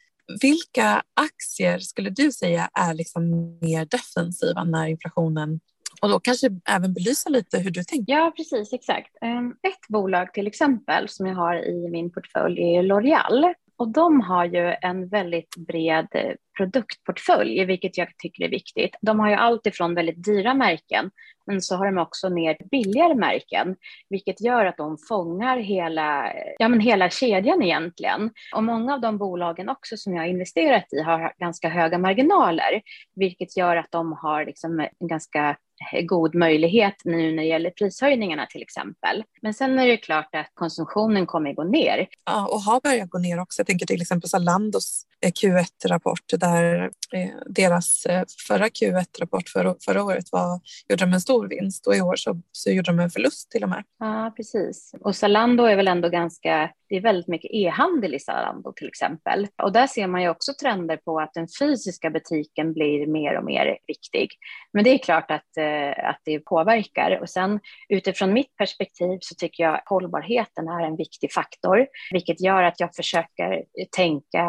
vilka 0.42 1.02
aktier 1.14 1.78
skulle 1.78 2.11
du 2.11 2.33
säga 2.33 2.71
är 2.75 2.94
liksom 2.94 3.59
mer 3.62 3.85
defensiva 3.85 4.64
när 4.64 4.87
inflationen 4.87 5.61
och 6.00 6.09
då 6.09 6.21
kanske 6.21 6.50
även 6.68 6.94
belysa 6.94 7.28
lite 7.30 7.59
hur 7.59 7.71
du 7.71 7.85
tänker. 7.85 8.12
Ja, 8.12 8.33
precis, 8.37 8.73
exakt. 8.73 9.16
Ehm, 9.21 9.50
ett 9.50 9.88
bolag 9.88 10.35
till 10.35 10.47
exempel 10.47 11.09
som 11.09 11.26
jag 11.26 11.35
har 11.35 11.56
i 11.56 11.88
min 11.90 12.12
portfölj 12.12 12.61
är 12.61 12.83
L'Oreal. 12.83 13.54
Och 13.76 13.88
de 13.88 14.21
har 14.21 14.45
ju 14.45 14.75
en 14.83 15.09
väldigt 15.09 15.57
bred 15.57 16.07
eh, 16.11 16.33
produktportfölj, 16.57 17.64
vilket 17.64 17.99
jag 17.99 18.09
tycker 18.19 18.45
är 18.45 18.49
viktigt. 18.49 18.97
De 19.00 19.21
har 19.21 19.28
ju 19.28 19.35
allt 19.35 19.66
ifrån 19.66 19.95
väldigt 19.95 20.25
dyra 20.25 20.54
märken, 20.54 21.11
men 21.47 21.62
så 21.62 21.76
har 21.76 21.87
de 21.87 21.99
också 21.99 22.31
mer 22.31 22.57
billigare 22.71 23.14
märken, 23.14 23.76
vilket 24.09 24.40
gör 24.40 24.66
att 24.66 24.76
de 24.76 24.99
fångar 25.09 25.59
hela, 25.59 26.33
eh, 26.33 26.52
ja, 26.59 26.69
men 26.69 26.81
hela 26.81 27.11
kedjan 27.11 27.62
egentligen. 27.62 28.31
Och 28.54 28.64
många 28.64 28.95
av 28.95 29.00
de 29.00 29.19
bolagen 29.19 29.69
också 29.69 29.97
som 29.97 30.14
jag 30.14 30.23
har 30.23 30.28
investerat 30.28 30.93
i 30.93 31.02
har 31.02 31.33
ganska 31.38 31.69
höga 31.69 31.99
marginaler, 31.99 32.83
vilket 33.16 33.57
gör 33.57 33.76
att 33.76 33.90
de 33.90 34.12
har 34.12 34.45
liksom 34.45 34.81
en 34.81 35.09
ganska 35.09 35.57
god 36.02 36.35
möjlighet 36.35 36.95
nu 37.04 37.31
när 37.31 37.43
det 37.43 37.49
gäller 37.49 37.71
prishöjningarna 37.71 38.47
till 38.47 38.62
exempel. 38.62 39.25
Men 39.43 39.54
sen 39.54 39.78
är 39.78 39.87
det 39.87 39.97
klart 39.97 40.35
att 40.35 40.50
konsumtionen 40.54 41.26
kommer 41.26 41.50
att 41.50 41.57
gå 41.57 41.64
ner. 41.64 42.09
Ja, 42.25 42.47
och 42.47 42.61
har 42.61 42.81
börjat 42.81 43.11
gå 43.11 43.19
ner 43.19 43.40
också. 43.40 43.61
Jag 43.61 43.66
tänker 43.66 43.87
till 43.87 44.02
exempel 44.02 44.31
Zalandos 44.31 45.07
eh, 45.21 45.31
Q1-rapport 45.31 46.25
där 46.38 46.90
eh, 47.12 47.31
deras 47.47 48.07
eh, 48.07 48.23
förra 48.49 48.69
Q1-rapport 48.69 49.49
förra, 49.49 49.75
förra 49.85 50.04
året 50.04 50.25
var, 50.33 50.61
gjorde 50.88 51.04
de 51.04 51.12
en 51.12 51.21
stor 51.21 51.49
vinst 51.49 51.87
och 51.87 51.97
i 51.97 52.00
år 52.00 52.16
så, 52.16 52.40
så 52.52 52.71
gjorde 52.71 52.90
de 52.90 52.99
en 52.99 53.11
förlust 53.11 53.50
till 53.50 53.62
och 53.62 53.69
med. 53.69 53.85
Ja, 53.99 54.33
precis. 54.37 54.95
Och 55.00 55.16
Zalando 55.16 55.64
är 55.64 55.76
väl 55.76 55.88
ändå 55.88 56.09
ganska, 56.09 56.71
det 56.94 56.98
är 56.98 57.12
väldigt 57.12 57.28
mycket 57.28 57.50
e-handel 57.54 58.14
i 58.14 58.18
Zalando 58.18 58.72
till 58.72 58.88
exempel. 58.88 59.46
Och 59.62 59.72
där 59.72 59.86
ser 59.86 60.06
man 60.06 60.22
ju 60.22 60.28
också 60.28 60.52
trender 60.62 60.96
på 60.96 61.20
att 61.20 61.34
den 61.34 61.46
fysiska 61.60 62.10
butiken 62.10 62.72
blir 62.72 63.06
mer 63.06 63.38
och 63.38 63.44
mer 63.44 63.78
viktig. 63.86 64.30
Men 64.72 64.84
det 64.84 64.90
är 64.90 64.98
klart 64.98 65.30
att 65.30 65.44
Eh, 65.56 66.08
att 66.08 66.20
det 66.24 66.38
påverkar. 66.38 67.20
Och 67.20 67.30
sen 67.30 67.60
utifrån 67.88 68.32
mitt 68.32 68.56
perspektiv 68.56 69.18
så 69.20 69.34
tycker 69.34 69.64
jag 69.64 69.74
att 69.74 69.88
hållbarheten 69.88 70.68
är 70.68 70.86
en 70.86 70.96
viktig 70.96 71.32
faktor, 71.32 71.86
vilket 72.12 72.40
gör 72.40 72.62
att 72.62 72.80
jag 72.80 72.94
försöker 72.94 73.64
tänka 73.96 74.42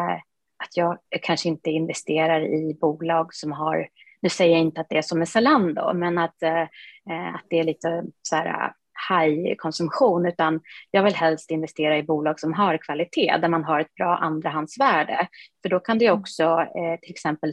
att 0.64 0.76
jag 0.76 0.98
kanske 1.22 1.48
inte 1.48 1.70
investerar 1.70 2.40
i 2.40 2.78
bolag 2.80 3.34
som 3.34 3.52
har, 3.52 3.88
nu 4.22 4.28
säger 4.28 4.52
jag 4.52 4.60
inte 4.60 4.80
att 4.80 4.88
det 4.88 4.98
är 4.98 5.02
som 5.02 5.18
med 5.18 5.28
Zalando, 5.28 5.92
men 5.94 6.18
att, 6.18 6.42
eh, 6.42 6.62
eh 7.10 7.34
att 7.34 7.46
det 7.50 7.58
är 7.58 7.64
lite 7.64 8.04
så 8.22 8.36
här 8.36 8.72
high-konsumtion, 9.10 10.26
utan 10.26 10.60
jag 10.90 11.02
vill 11.02 11.14
helst 11.14 11.50
investera 11.50 11.98
i 11.98 12.02
bolag 12.02 12.40
som 12.40 12.52
har 12.52 12.76
kvalitet, 12.76 13.38
där 13.40 13.48
man 13.48 13.64
har 13.64 13.80
ett 13.80 13.94
bra 13.94 14.16
andrahandsvärde. 14.16 15.28
För 15.62 15.68
då 15.68 15.80
kan 15.80 15.98
du 15.98 16.06
mm. 16.06 16.20
också 16.20 16.42
eh, 16.44 17.00
till 17.02 17.10
exempel 17.10 17.52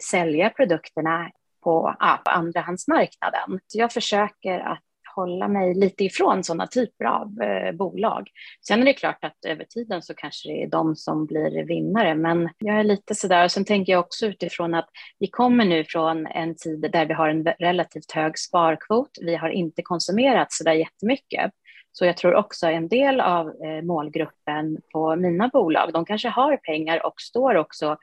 sälja 0.00 0.50
produkterna 0.50 1.30
på, 1.64 1.96
ja, 2.00 2.20
på 2.24 2.30
andrahandsmarknaden. 2.30 3.60
Så 3.66 3.78
jag 3.78 3.92
försöker 3.92 4.60
att 4.60 4.82
hålla 5.14 5.48
mig 5.48 5.74
lite 5.74 6.04
ifrån 6.04 6.44
sådana 6.44 6.66
typer 6.66 7.04
av 7.04 7.42
eh, 7.42 7.72
bolag. 7.72 8.28
Sen 8.68 8.80
är 8.80 8.84
det 8.84 8.92
klart 8.92 9.24
att 9.24 9.44
över 9.46 9.64
tiden 9.64 10.02
så 10.02 10.14
kanske 10.14 10.48
det 10.48 10.62
är 10.62 10.68
de 10.68 10.96
som 10.96 11.26
blir 11.26 11.64
vinnare, 11.64 12.14
men 12.14 12.48
jag 12.58 12.78
är 12.78 12.84
lite 12.84 13.14
sådär. 13.14 13.44
Och 13.44 13.50
sen 13.50 13.64
tänker 13.64 13.92
jag 13.92 14.00
också 14.00 14.26
utifrån 14.26 14.74
att 14.74 14.88
vi 15.18 15.26
kommer 15.26 15.64
nu 15.64 15.84
från 15.84 16.26
en 16.26 16.56
tid 16.56 16.90
där 16.92 17.06
vi 17.06 17.14
har 17.14 17.28
en 17.28 17.44
relativt 17.44 18.12
hög 18.12 18.38
sparkvot. 18.38 19.10
Vi 19.20 19.36
har 19.36 19.48
inte 19.48 19.82
konsumerat 19.82 20.52
sådär 20.52 20.72
jättemycket. 20.72 21.52
Så 21.96 22.04
jag 22.04 22.16
tror 22.16 22.34
också 22.34 22.66
en 22.66 22.88
del 22.88 23.20
av 23.20 23.48
eh, 23.48 23.82
målgruppen 23.82 24.78
på 24.92 25.16
mina 25.16 25.48
bolag, 25.48 25.92
de 25.92 26.04
kanske 26.04 26.28
har 26.28 26.56
pengar 26.56 27.06
och 27.06 27.20
står 27.20 27.54
också 27.54 27.96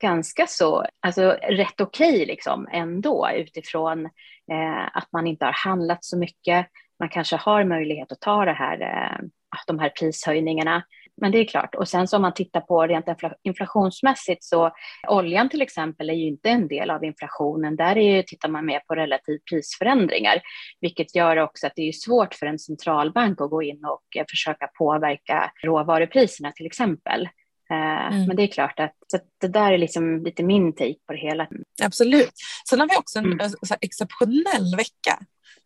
ganska 0.00 0.46
så, 0.46 0.86
alltså 1.00 1.22
rätt 1.30 1.80
okej 1.80 2.14
okay 2.14 2.26
liksom 2.26 2.68
ändå 2.72 3.28
utifrån 3.34 4.08
Eh, 4.52 4.86
att 4.92 5.08
man 5.12 5.26
inte 5.26 5.44
har 5.44 5.52
handlat 5.52 6.04
så 6.04 6.18
mycket. 6.18 6.66
Man 7.00 7.08
kanske 7.08 7.36
har 7.36 7.64
möjlighet 7.64 8.12
att 8.12 8.20
ta 8.20 8.44
det 8.44 8.52
här, 8.52 8.80
eh, 8.80 9.26
de 9.66 9.78
här 9.78 9.88
prishöjningarna. 9.88 10.82
Men 11.20 11.32
det 11.32 11.38
är 11.38 11.44
klart, 11.44 11.74
och 11.74 11.88
sen 11.88 12.08
så 12.08 12.16
om 12.16 12.22
man 12.22 12.34
tittar 12.34 12.60
på 12.60 12.86
rent 12.86 13.06
inflationsmässigt 13.42 14.44
så 14.44 14.70
oljan 15.08 15.48
till 15.48 15.62
exempel 15.62 16.10
är 16.10 16.14
ju 16.14 16.26
inte 16.26 16.48
en 16.48 16.68
del 16.68 16.90
av 16.90 17.04
inflationen. 17.04 17.76
Där 17.76 17.98
är 17.98 18.16
ju, 18.16 18.22
tittar 18.22 18.48
man 18.48 18.66
mer 18.66 18.80
på 18.80 18.94
relativ 18.94 19.38
prisförändringar, 19.50 20.42
vilket 20.80 21.14
gör 21.14 21.36
också 21.36 21.66
att 21.66 21.72
det 21.76 21.88
är 21.88 21.92
svårt 21.92 22.34
för 22.34 22.46
en 22.46 22.58
centralbank 22.58 23.40
att 23.40 23.50
gå 23.50 23.62
in 23.62 23.84
och 23.84 24.16
eh, 24.16 24.24
försöka 24.30 24.68
påverka 24.78 25.52
råvarupriserna 25.64 26.52
till 26.52 26.66
exempel. 26.66 27.28
Eh, 27.70 28.06
mm. 28.06 28.26
Men 28.26 28.36
det 28.36 28.42
är 28.42 28.46
klart 28.46 28.80
att 28.80 28.94
det 29.40 29.48
där 29.48 29.72
är 29.72 29.78
liksom 29.78 30.24
lite 30.24 30.42
min 30.42 30.72
take 30.72 30.94
på 31.06 31.12
det 31.12 31.18
hela. 31.18 31.48
Absolut. 31.82 32.32
Sen 32.68 32.80
har 32.80 32.88
vi 32.88 32.96
också 32.96 33.18
en 33.18 33.24
mm. 33.24 33.50
exceptionell 33.80 34.76
vecka. 34.76 35.18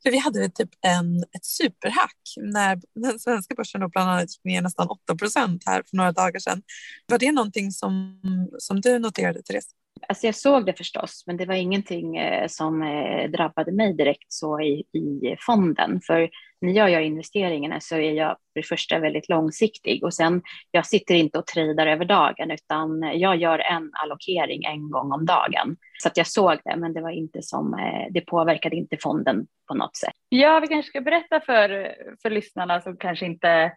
För 0.02 0.10
vi 0.10 0.18
hade 0.18 0.48
typ 0.48 0.70
en, 0.86 1.18
ett 1.18 1.44
superhack 1.44 2.20
när 2.36 2.80
den 2.94 3.18
svenska 3.18 3.54
börsen 3.54 3.80
då 3.80 3.88
bland 3.88 4.10
annat 4.10 4.22
gick 4.22 4.44
ner 4.44 4.62
nästan 4.62 4.88
8 4.88 5.16
procent 5.16 5.62
här 5.66 5.82
för 5.90 5.96
några 5.96 6.12
dagar 6.12 6.40
sedan. 6.40 6.62
Var 7.06 7.18
det 7.18 7.32
någonting 7.32 7.70
som, 7.70 8.20
som 8.58 8.80
du 8.80 8.98
noterade, 8.98 9.42
Therese? 9.42 9.70
Alltså 10.08 10.26
jag 10.26 10.34
såg 10.34 10.66
det 10.66 10.72
förstås, 10.72 11.24
men 11.26 11.36
det 11.36 11.46
var 11.46 11.54
ingenting 11.54 12.16
eh, 12.16 12.48
som 12.48 12.82
eh, 12.82 13.30
drabbade 13.30 13.72
mig 13.72 13.94
direkt 13.96 14.32
så 14.32 14.60
i, 14.60 14.84
i 14.92 15.36
fonden. 15.46 16.00
För 16.00 16.30
när 16.60 16.72
jag 16.72 16.90
gör 16.90 17.00
investeringarna 17.00 17.80
så 17.80 17.96
är 17.96 18.12
jag 18.12 18.28
för 18.28 18.60
det 18.60 18.62
första 18.62 18.98
väldigt 18.98 19.28
långsiktig 19.28 20.04
och 20.04 20.14
sen 20.14 20.42
jag 20.70 20.86
sitter 20.86 21.14
inte 21.14 21.38
och 21.38 21.46
tradar 21.46 21.86
över 21.86 22.04
dagen 22.04 22.50
utan 22.50 23.02
jag 23.02 23.36
gör 23.36 23.58
en 23.58 23.90
allokering 24.02 24.64
en 24.64 24.90
gång 24.90 25.12
om 25.12 25.26
dagen. 25.26 25.76
Så 26.02 26.08
att 26.08 26.16
jag 26.16 26.26
såg 26.26 26.58
det, 26.64 26.76
men 26.76 26.92
det 26.92 27.00
var 27.00 27.10
inte 27.10 27.42
som, 27.42 27.74
eh, 27.74 28.12
det 28.12 28.20
påverkade 28.20 28.76
inte 28.76 28.96
fonden 29.02 29.46
på 29.68 29.74
något 29.74 29.96
sätt. 29.96 30.14
Ja, 30.28 30.60
vi 30.60 30.68
kanske 30.68 30.88
ska 30.88 31.00
berätta 31.00 31.40
för, 31.40 31.94
för 32.22 32.30
lyssnarna 32.30 32.80
som 32.80 32.96
kanske 32.96 33.26
inte 33.26 33.72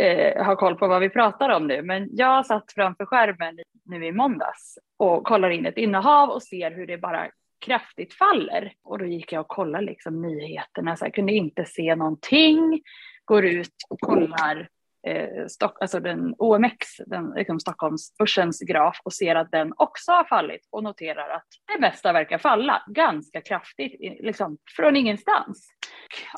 eh, 0.00 0.44
har 0.44 0.56
koll 0.56 0.76
på 0.76 0.88
vad 0.88 1.00
vi 1.00 1.10
pratar 1.10 1.48
om 1.48 1.66
nu, 1.66 1.82
men 1.82 2.08
jag 2.12 2.46
satt 2.46 2.72
framför 2.72 3.06
skärmen 3.06 3.58
nu 3.84 4.06
i 4.06 4.12
måndags 4.12 4.78
och 4.98 5.24
kollar 5.24 5.50
in 5.50 5.66
ett 5.66 5.78
innehav 5.78 6.30
och 6.30 6.42
ser 6.42 6.70
hur 6.70 6.86
det 6.86 6.98
bara 6.98 7.30
kraftigt 7.64 8.14
faller. 8.14 8.72
Och 8.84 8.98
då 8.98 9.04
gick 9.04 9.32
jag 9.32 9.40
och 9.40 9.48
kollade 9.48 9.84
liksom 9.84 10.22
nyheterna, 10.22 10.96
så 10.96 11.04
jag 11.04 11.14
kunde 11.14 11.32
inte 11.32 11.64
se 11.64 11.94
någonting. 11.94 12.82
Går 13.24 13.44
ut 13.44 13.74
och 13.88 14.00
kollar 14.00 14.68
eh, 15.06 15.46
Stock, 15.46 15.76
alltså 15.80 16.00
den 16.00 16.34
OMX, 16.38 16.96
den, 17.06 17.32
liksom 17.36 17.60
Stockholmsbörsens 17.60 18.60
graf 18.60 19.00
och 19.04 19.12
ser 19.12 19.34
att 19.34 19.50
den 19.50 19.72
också 19.76 20.12
har 20.12 20.24
fallit 20.24 20.68
och 20.70 20.82
noterar 20.82 21.30
att 21.30 21.46
det 21.74 21.80
mesta 21.80 22.12
verkar 22.12 22.38
falla 22.38 22.82
ganska 22.86 23.40
kraftigt, 23.40 24.00
liksom 24.00 24.58
från 24.76 24.96
ingenstans. 24.96 25.68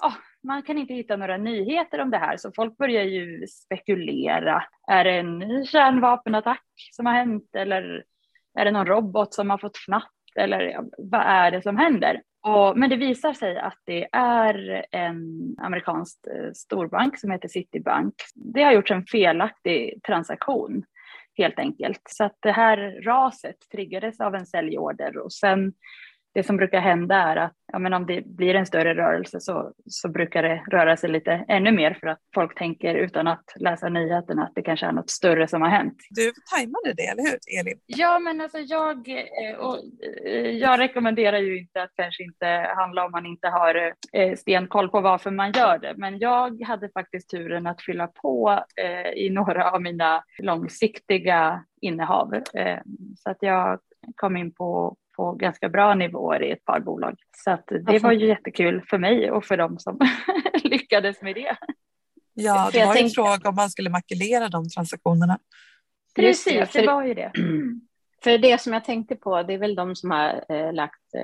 Oh, 0.03 0.15
man 0.47 0.63
kan 0.63 0.79
inte 0.79 0.95
hitta 0.95 1.17
några 1.17 1.37
nyheter 1.37 2.01
om 2.01 2.11
det 2.11 2.19
här 2.19 2.37
så 2.37 2.53
folk 2.57 2.77
börjar 2.77 3.03
ju 3.03 3.47
spekulera. 3.47 4.65
Är 4.89 5.05
det 5.05 5.11
en 5.11 5.39
ny 5.39 5.67
kärnvapenattack 5.67 6.65
som 6.93 7.07
har 7.07 7.13
hänt 7.13 7.51
eller 7.57 8.05
är 8.59 8.65
det 8.65 8.71
någon 8.71 8.87
robot 8.87 9.35
som 9.35 9.51
har 9.51 9.59
fått 9.59 9.77
fnatt 9.77 10.16
eller 10.37 10.81
vad 10.99 11.21
är 11.21 11.51
det 11.51 11.63
som 11.63 11.77
händer? 11.77 12.23
Och, 12.43 12.79
men 12.79 12.91
det 12.91 12.97
visar 12.97 13.33
sig 13.33 13.59
att 13.59 13.79
det 13.85 14.09
är 14.13 14.85
en 14.91 15.55
amerikansk 15.59 16.19
eh, 16.27 16.53
storbank 16.55 17.19
som 17.19 17.31
heter 17.31 17.49
Citibank. 17.49 18.15
Det 18.35 18.63
har 18.63 18.73
gjorts 18.73 18.91
en 18.91 19.07
felaktig 19.07 20.01
transaktion 20.07 20.85
helt 21.37 21.59
enkelt. 21.59 22.03
Så 22.09 22.25
att 22.25 22.37
det 22.41 22.53
här 22.53 23.03
raset 23.03 23.57
triggades 23.73 24.21
av 24.21 24.35
en 24.35 24.47
säljorder 24.47 25.19
och 25.19 25.33
sen 25.33 25.73
det 26.37 26.43
som 26.43 26.57
brukar 26.57 26.81
hända 26.81 27.17
är 27.17 27.37
att 27.37 27.53
ja, 27.73 27.79
men 27.79 27.93
om 27.93 28.07
det 28.07 28.27
blir 28.27 28.55
en 28.55 28.67
större 28.67 28.95
rörelse 28.95 29.41
så, 29.41 29.73
så 29.87 30.09
brukar 30.09 30.43
det 30.43 30.63
röra 30.71 30.97
sig 30.97 31.11
lite 31.11 31.45
ännu 31.49 31.73
mer 31.73 31.97
för 32.01 32.07
att 32.07 32.19
folk 32.35 32.59
tänker 32.59 32.95
utan 32.95 33.27
att 33.27 33.45
läsa 33.57 33.89
nyheterna 33.89 34.45
att 34.45 34.53
det 34.55 34.63
kanske 34.63 34.87
är 34.87 34.93
något 34.93 35.11
större 35.11 35.49
som 35.49 35.63
har 35.63 35.69
hänt. 35.69 35.95
Du 36.11 36.33
tajmade 36.55 36.93
det, 36.97 37.03
eller 37.03 37.23
hur 37.23 37.39
Elin? 37.61 37.79
Ja, 37.87 38.19
men 38.19 38.41
alltså 38.41 38.59
jag, 38.59 39.09
eh, 39.09 39.57
och 39.59 39.79
eh, 40.27 40.51
jag 40.51 40.81
rekommenderar 40.81 41.39
ju 41.39 41.59
inte 41.59 41.83
att 41.83 41.91
kanske 41.95 42.23
inte 42.23 42.47
handla 42.77 43.05
om 43.05 43.11
man 43.11 43.27
inte 43.27 43.49
har 43.49 43.93
eh, 44.13 44.37
stenkoll 44.37 44.89
på 44.89 45.01
varför 45.01 45.31
man 45.31 45.53
gör 45.53 45.79
det. 45.79 45.95
Men 45.97 46.19
jag 46.19 46.63
hade 46.63 46.89
faktiskt 46.89 47.31
turen 47.31 47.67
att 47.67 47.83
fylla 47.83 48.07
på 48.07 48.65
i 49.15 49.31
några 49.31 49.71
av 49.71 49.83
mina 49.83 50.25
långsiktiga 50.39 51.65
innehav. 51.81 52.43
Så 53.17 53.31
att 53.31 53.37
jag 53.41 53.81
kom 54.17 54.37
in 54.37 54.53
på 54.53 54.97
på 55.17 55.33
ganska 55.33 55.69
bra 55.69 55.95
nivåer 55.95 56.43
i 56.43 56.51
ett 56.51 56.65
par 56.65 56.81
bolag. 56.81 57.17
Så 57.45 57.51
att 57.51 57.67
det 57.87 57.99
var 57.99 58.13
ju 58.13 58.27
jättekul 58.27 58.83
för 58.91 58.99
mig 58.99 59.31
och 59.31 59.45
för 59.45 59.57
dem 59.57 59.79
som 59.79 59.99
lyckades 60.65 61.23
med 61.23 61.35
det. 61.35 61.57
Ja, 62.35 62.71
det 62.73 62.87
var 62.87 62.97
ju 62.97 63.03
en 63.03 63.11
fråga 63.11 63.49
om 63.49 63.55
man 63.55 63.71
skulle 63.71 63.91
makulera 63.91 64.49
de 64.49 64.69
transaktionerna. 64.69 65.39
Precis, 66.15 66.73
det 66.73 66.87
var 66.87 67.05
ju 67.05 67.15
det. 67.15 67.33
För 68.25 68.39
det 68.39 68.61
som 68.61 68.73
jag 68.73 68.85
tänkte 68.85 69.17
på, 69.17 69.43
det 69.43 69.55
är 69.55 69.59
väl 69.59 69.75
de 69.75 69.97
som 69.97 70.11
har 70.11 70.45
eh, 70.49 70.73
lagt 70.73 71.15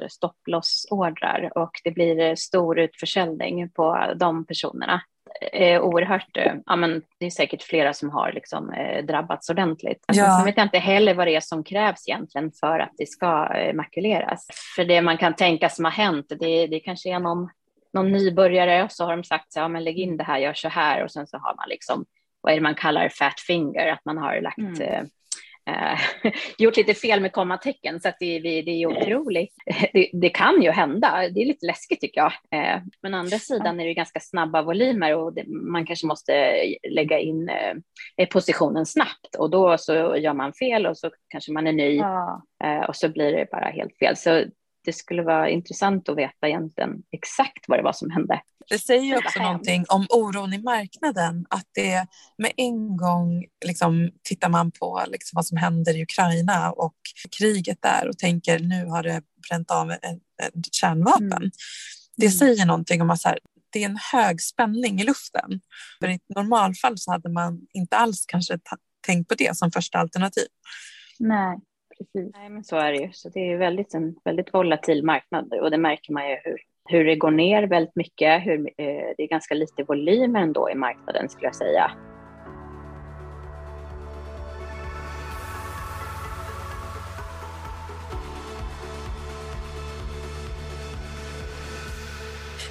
eh, 0.00 0.06
stopplossordrar 0.08 1.58
och 1.58 1.70
det 1.84 1.90
blir 1.90 2.20
eh, 2.20 2.34
stor 2.34 2.78
utförsäljning 2.78 3.70
på 3.70 4.14
de 4.16 4.46
personerna 4.46 5.02
är 5.40 5.80
oerhört, 5.80 6.36
eh, 6.36 6.54
ja 6.66 6.76
men 6.76 7.02
det 7.18 7.26
är 7.26 7.30
säkert 7.30 7.62
flera 7.62 7.92
som 7.92 8.10
har 8.10 8.32
liksom 8.32 8.72
eh, 8.72 9.04
drabbats 9.04 9.50
ordentligt. 9.50 10.04
Alltså, 10.06 10.24
ja. 10.24 10.36
Sen 10.36 10.46
vet 10.46 10.56
jag 10.56 10.66
inte 10.66 10.78
heller 10.78 11.14
vad 11.14 11.26
det 11.26 11.36
är 11.36 11.40
som 11.40 11.64
krävs 11.64 12.08
egentligen 12.08 12.52
för 12.52 12.78
att 12.78 12.92
det 12.98 13.08
ska 13.08 13.54
eh, 13.54 13.74
makuleras. 13.74 14.46
För 14.76 14.84
det 14.84 15.02
man 15.02 15.18
kan 15.18 15.34
tänka 15.34 15.68
som 15.68 15.84
har 15.84 15.92
hänt, 15.92 16.26
det, 16.40 16.66
det 16.66 16.80
kanske 16.80 17.10
är 17.10 17.18
någon, 17.18 17.48
någon 17.92 18.12
nybörjare 18.12 18.84
och 18.84 18.92
så 18.92 19.04
har 19.04 19.16
de 19.16 19.24
sagt 19.24 19.52
så 19.52 19.60
ja 19.60 19.68
men 19.68 19.84
lägg 19.84 19.98
in 19.98 20.16
det 20.16 20.24
här, 20.24 20.38
gör 20.38 20.54
så 20.54 20.68
här 20.68 21.04
och 21.04 21.10
sen 21.10 21.26
så 21.26 21.38
har 21.38 21.54
man 21.54 21.68
liksom 21.68 22.04
vad 22.40 22.52
är 22.52 22.56
det 22.56 22.62
man 22.62 22.74
kallar 22.74 23.08
fat 23.08 23.40
finger, 23.40 23.92
att 23.92 24.04
man 24.04 24.18
har 24.18 24.40
lagt 24.40 24.58
Mm. 24.58 25.08
Eh, 25.66 25.92
eh, 25.92 26.32
gjort 26.58 26.76
lite 26.76 26.94
fel 26.94 27.20
med 27.20 27.32
kommatecken 27.32 28.00
så 28.00 28.08
att 28.08 28.16
det, 28.20 28.38
det, 28.38 28.62
det 28.62 28.70
är 28.70 28.86
otroligt. 28.86 29.54
Det, 29.92 30.10
det 30.12 30.28
kan 30.28 30.62
ju 30.62 30.70
hända, 30.70 31.28
det 31.28 31.40
är 31.40 31.46
lite 31.46 31.66
läskigt 31.66 32.00
tycker 32.00 32.20
jag. 32.20 32.32
Eh, 32.50 32.82
men 33.02 33.14
å 33.14 33.18
andra 33.18 33.38
sidan 33.38 33.80
är 33.80 33.84
det 33.86 33.94
ganska 33.94 34.20
snabba 34.20 34.62
volymer 34.62 35.16
och 35.16 35.34
det, 35.34 35.44
man 35.46 35.86
kanske 35.86 36.06
måste 36.06 36.56
lägga 36.90 37.18
in 37.18 37.48
eh, 38.16 38.28
positionen 38.28 38.86
snabbt 38.86 39.34
och 39.38 39.50
då 39.50 39.78
så 39.78 40.16
gör 40.16 40.34
man 40.34 40.52
fel 40.52 40.86
och 40.86 40.98
så 40.98 41.10
kanske 41.28 41.52
man 41.52 41.66
är 41.66 41.72
ny 41.72 41.96
Ja. 41.96 42.42
eh, 42.64 42.80
och 42.80 42.96
så 42.96 43.08
blir 43.08 43.32
det 43.32 43.50
bara 43.50 43.64
helt 43.64 43.98
fel. 43.98 44.16
Så 44.16 44.44
det 44.84 44.92
skulle 44.92 45.22
vara 45.22 45.50
intressant 45.50 46.08
att 46.08 46.16
veta 46.16 46.48
egentligen 46.48 47.02
exakt 47.12 47.64
vad 47.68 47.78
det 47.78 47.82
var 47.82 47.92
som 47.92 48.10
hände. 48.10 48.40
Det 48.68 48.78
säger 48.78 49.02
ju 49.02 49.16
också 49.16 49.42
någonting 49.42 49.84
om 49.88 50.06
oron 50.10 50.52
i 50.52 50.58
marknaden. 50.58 51.46
Att 51.50 51.66
det 51.74 52.06
med 52.38 52.52
en 52.56 52.96
gång 52.96 53.44
liksom, 53.64 54.10
tittar 54.22 54.48
man 54.48 54.70
på 54.70 55.04
liksom, 55.06 55.36
vad 55.36 55.46
som 55.46 55.56
händer 55.56 55.96
i 55.96 56.02
Ukraina 56.02 56.72
och 56.72 56.96
kriget 57.38 57.78
där 57.82 58.08
och 58.08 58.18
tänker 58.18 58.58
nu 58.58 58.86
har 58.86 59.02
det 59.02 59.22
bränt 59.48 59.70
av 59.70 59.90
en 59.90 60.20
kärnvapen. 60.72 61.32
Mm. 61.32 61.50
Det 62.16 62.26
Mm. 62.26 62.38
säger 62.38 62.66
någonting 62.66 63.02
om 63.02 63.10
att 63.10 63.20
så 63.20 63.28
här, 63.28 63.38
det 63.72 63.82
är 63.82 63.88
en 63.88 63.98
hög 64.12 64.40
spänning 64.40 65.00
i 65.00 65.04
luften. 65.04 65.60
För 66.00 66.08
i 66.08 66.14
ett 66.14 66.28
normalfall 66.36 66.98
så 66.98 67.12
hade 67.12 67.28
man 67.28 67.60
inte 67.74 67.96
alls 67.96 68.24
kanske 68.26 68.58
tänkt 69.06 69.28
på 69.28 69.34
det 69.34 69.56
som 69.56 69.70
första 69.72 69.98
alternativ. 69.98 70.46
Nej, 71.18 71.58
precis. 71.98 72.32
Nej, 72.34 72.50
men 72.50 72.64
så 72.64 72.76
är 72.76 72.92
det 72.92 72.98
ju. 72.98 73.12
Så 73.12 73.28
det 73.28 73.40
är 73.40 73.50
ju 73.50 73.56
väldigt, 73.56 73.94
en 73.94 74.14
väldigt 74.24 74.54
volatil 74.54 75.04
marknad 75.04 75.52
och 75.62 75.70
det 75.70 75.78
märker 75.78 76.12
man 76.12 76.28
ju 76.28 76.36
hur, 76.44 76.56
hur 76.88 77.04
det 77.04 77.16
går 77.16 77.30
ner 77.30 77.62
väldigt 77.62 77.96
mycket. 77.96 78.46
Hur, 78.46 78.58
eh, 78.58 79.14
det 79.16 79.22
är 79.22 79.28
ganska 79.28 79.54
lite 79.54 79.82
volymer 79.82 80.40
ändå 80.40 80.70
i 80.70 80.74
marknaden 80.74 81.28
skulle 81.28 81.46
jag 81.46 81.56
säga. 81.56 81.90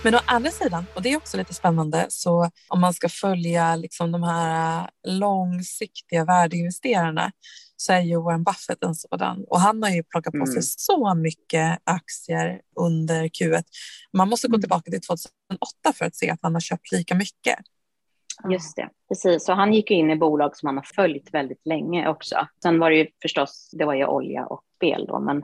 Men 0.03 0.15
å 0.15 0.19
andra 0.25 0.51
sidan, 0.51 0.85
och 0.95 1.01
det 1.01 1.13
är 1.13 1.17
också 1.17 1.37
lite 1.37 1.53
spännande, 1.53 2.05
så 2.09 2.51
om 2.67 2.81
man 2.81 2.93
ska 2.93 3.09
följa 3.09 3.75
liksom 3.75 4.11
de 4.11 4.23
här 4.23 4.89
långsiktiga 5.07 6.25
värdeinvesterarna 6.25 7.31
så 7.83 7.93
är 7.93 8.01
ju 8.01 8.21
Warren 8.21 8.43
Buffett 8.43 8.83
en 8.83 8.95
sådan. 8.95 9.45
Och 9.47 9.59
han 9.59 9.83
har 9.83 9.89
ju 9.89 10.03
plockat 10.03 10.33
på 10.33 10.45
sig 10.45 10.53
Mm. 10.53 10.61
så 10.61 11.15
mycket 11.15 11.79
aktier 11.83 12.61
under 12.79 13.23
Q1. 13.23 13.63
Man 14.13 14.29
måste 14.29 14.47
gå 14.47 14.51
Mm. 14.55 14.61
tillbaka 14.61 14.91
till 14.91 15.01
2008 15.01 15.93
för 15.95 16.05
att 16.05 16.15
se 16.15 16.29
att 16.29 16.39
han 16.41 16.53
har 16.53 16.61
köpt 16.61 16.91
lika 16.91 17.15
mycket. 17.15 17.55
Just 18.51 18.75
det, 18.75 18.89
precis. 19.07 19.45
Så 19.45 19.53
han 19.53 19.73
gick 19.73 19.91
in 19.91 20.09
i 20.11 20.15
bolag 20.15 20.57
som 20.57 20.67
han 20.67 20.77
har 20.77 20.87
följt 20.95 21.33
väldigt 21.33 21.65
länge 21.65 22.07
också. 22.09 22.47
Sen 22.63 22.79
var 22.79 22.89
det 22.89 22.95
ju 22.97 23.07
förstås, 23.21 23.69
det 23.73 23.85
var 23.85 23.93
ju 23.93 24.05
olja 24.05 24.45
och 24.45 24.63
spel 24.75 25.05
då, 25.07 25.19
men 25.19 25.43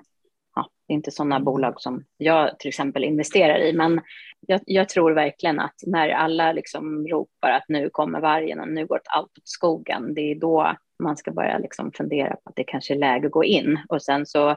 ja, 0.55 0.69
det 0.87 0.93
är 0.93 0.95
inte 0.95 1.11
sådana 1.11 1.39
bolag 1.39 1.81
som 1.81 2.03
jag 2.17 2.59
till 2.59 2.69
exempel 2.69 3.03
investerar 3.03 3.59
i. 3.59 3.73
Men 3.73 4.01
jag, 4.47 4.61
jag 4.65 4.89
tror 4.89 5.11
verkligen 5.11 5.59
att 5.59 5.75
när 5.87 6.09
alla 6.09 6.51
liksom 6.53 7.07
ropar 7.07 7.49
att 7.51 7.65
nu 7.67 7.89
kommer 7.89 8.19
vargen 8.21 8.59
och 8.59 8.67
nu 8.67 8.85
går 8.85 9.01
allt 9.05 9.37
åt 9.37 9.47
skogen, 9.47 10.13
det 10.13 10.21
är 10.21 10.35
då 10.35 10.75
man 10.99 11.17
ska 11.17 11.31
börja 11.31 11.57
liksom 11.57 11.91
fundera 11.91 12.29
på 12.35 12.41
att 12.49 12.55
det 12.55 12.63
kanske 12.63 12.93
är 12.93 12.97
läge 12.97 13.25
att 13.25 13.31
gå 13.33 13.43
in. 13.43 13.79
Och 13.89 14.01
sen 14.01 14.25
så 14.25 14.55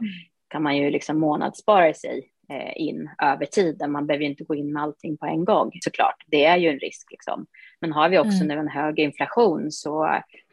kan 0.48 0.62
man 0.62 0.76
ju 0.76 0.90
liksom 0.90 1.18
månadsspara 1.20 1.94
sig 1.94 2.28
eh, 2.50 2.72
in 2.82 3.10
över 3.22 3.46
tiden. 3.46 3.92
Man 3.92 4.06
behöver 4.06 4.24
ju 4.24 4.30
inte 4.30 4.44
gå 4.44 4.54
in 4.54 4.72
med 4.72 4.82
allting 4.82 5.16
på 5.16 5.26
en 5.26 5.44
gång 5.44 5.70
såklart. 5.80 6.16
Det 6.26 6.44
är 6.44 6.56
ju 6.56 6.68
en 6.68 6.78
risk 6.78 7.10
liksom. 7.10 7.46
Men 7.80 7.92
har 7.92 8.08
vi 8.08 8.18
också 8.18 8.44
Mm. 8.44 8.48
nu 8.48 8.54
en 8.60 8.68
hög 8.68 8.98
inflation 8.98 9.70
så 9.70 10.04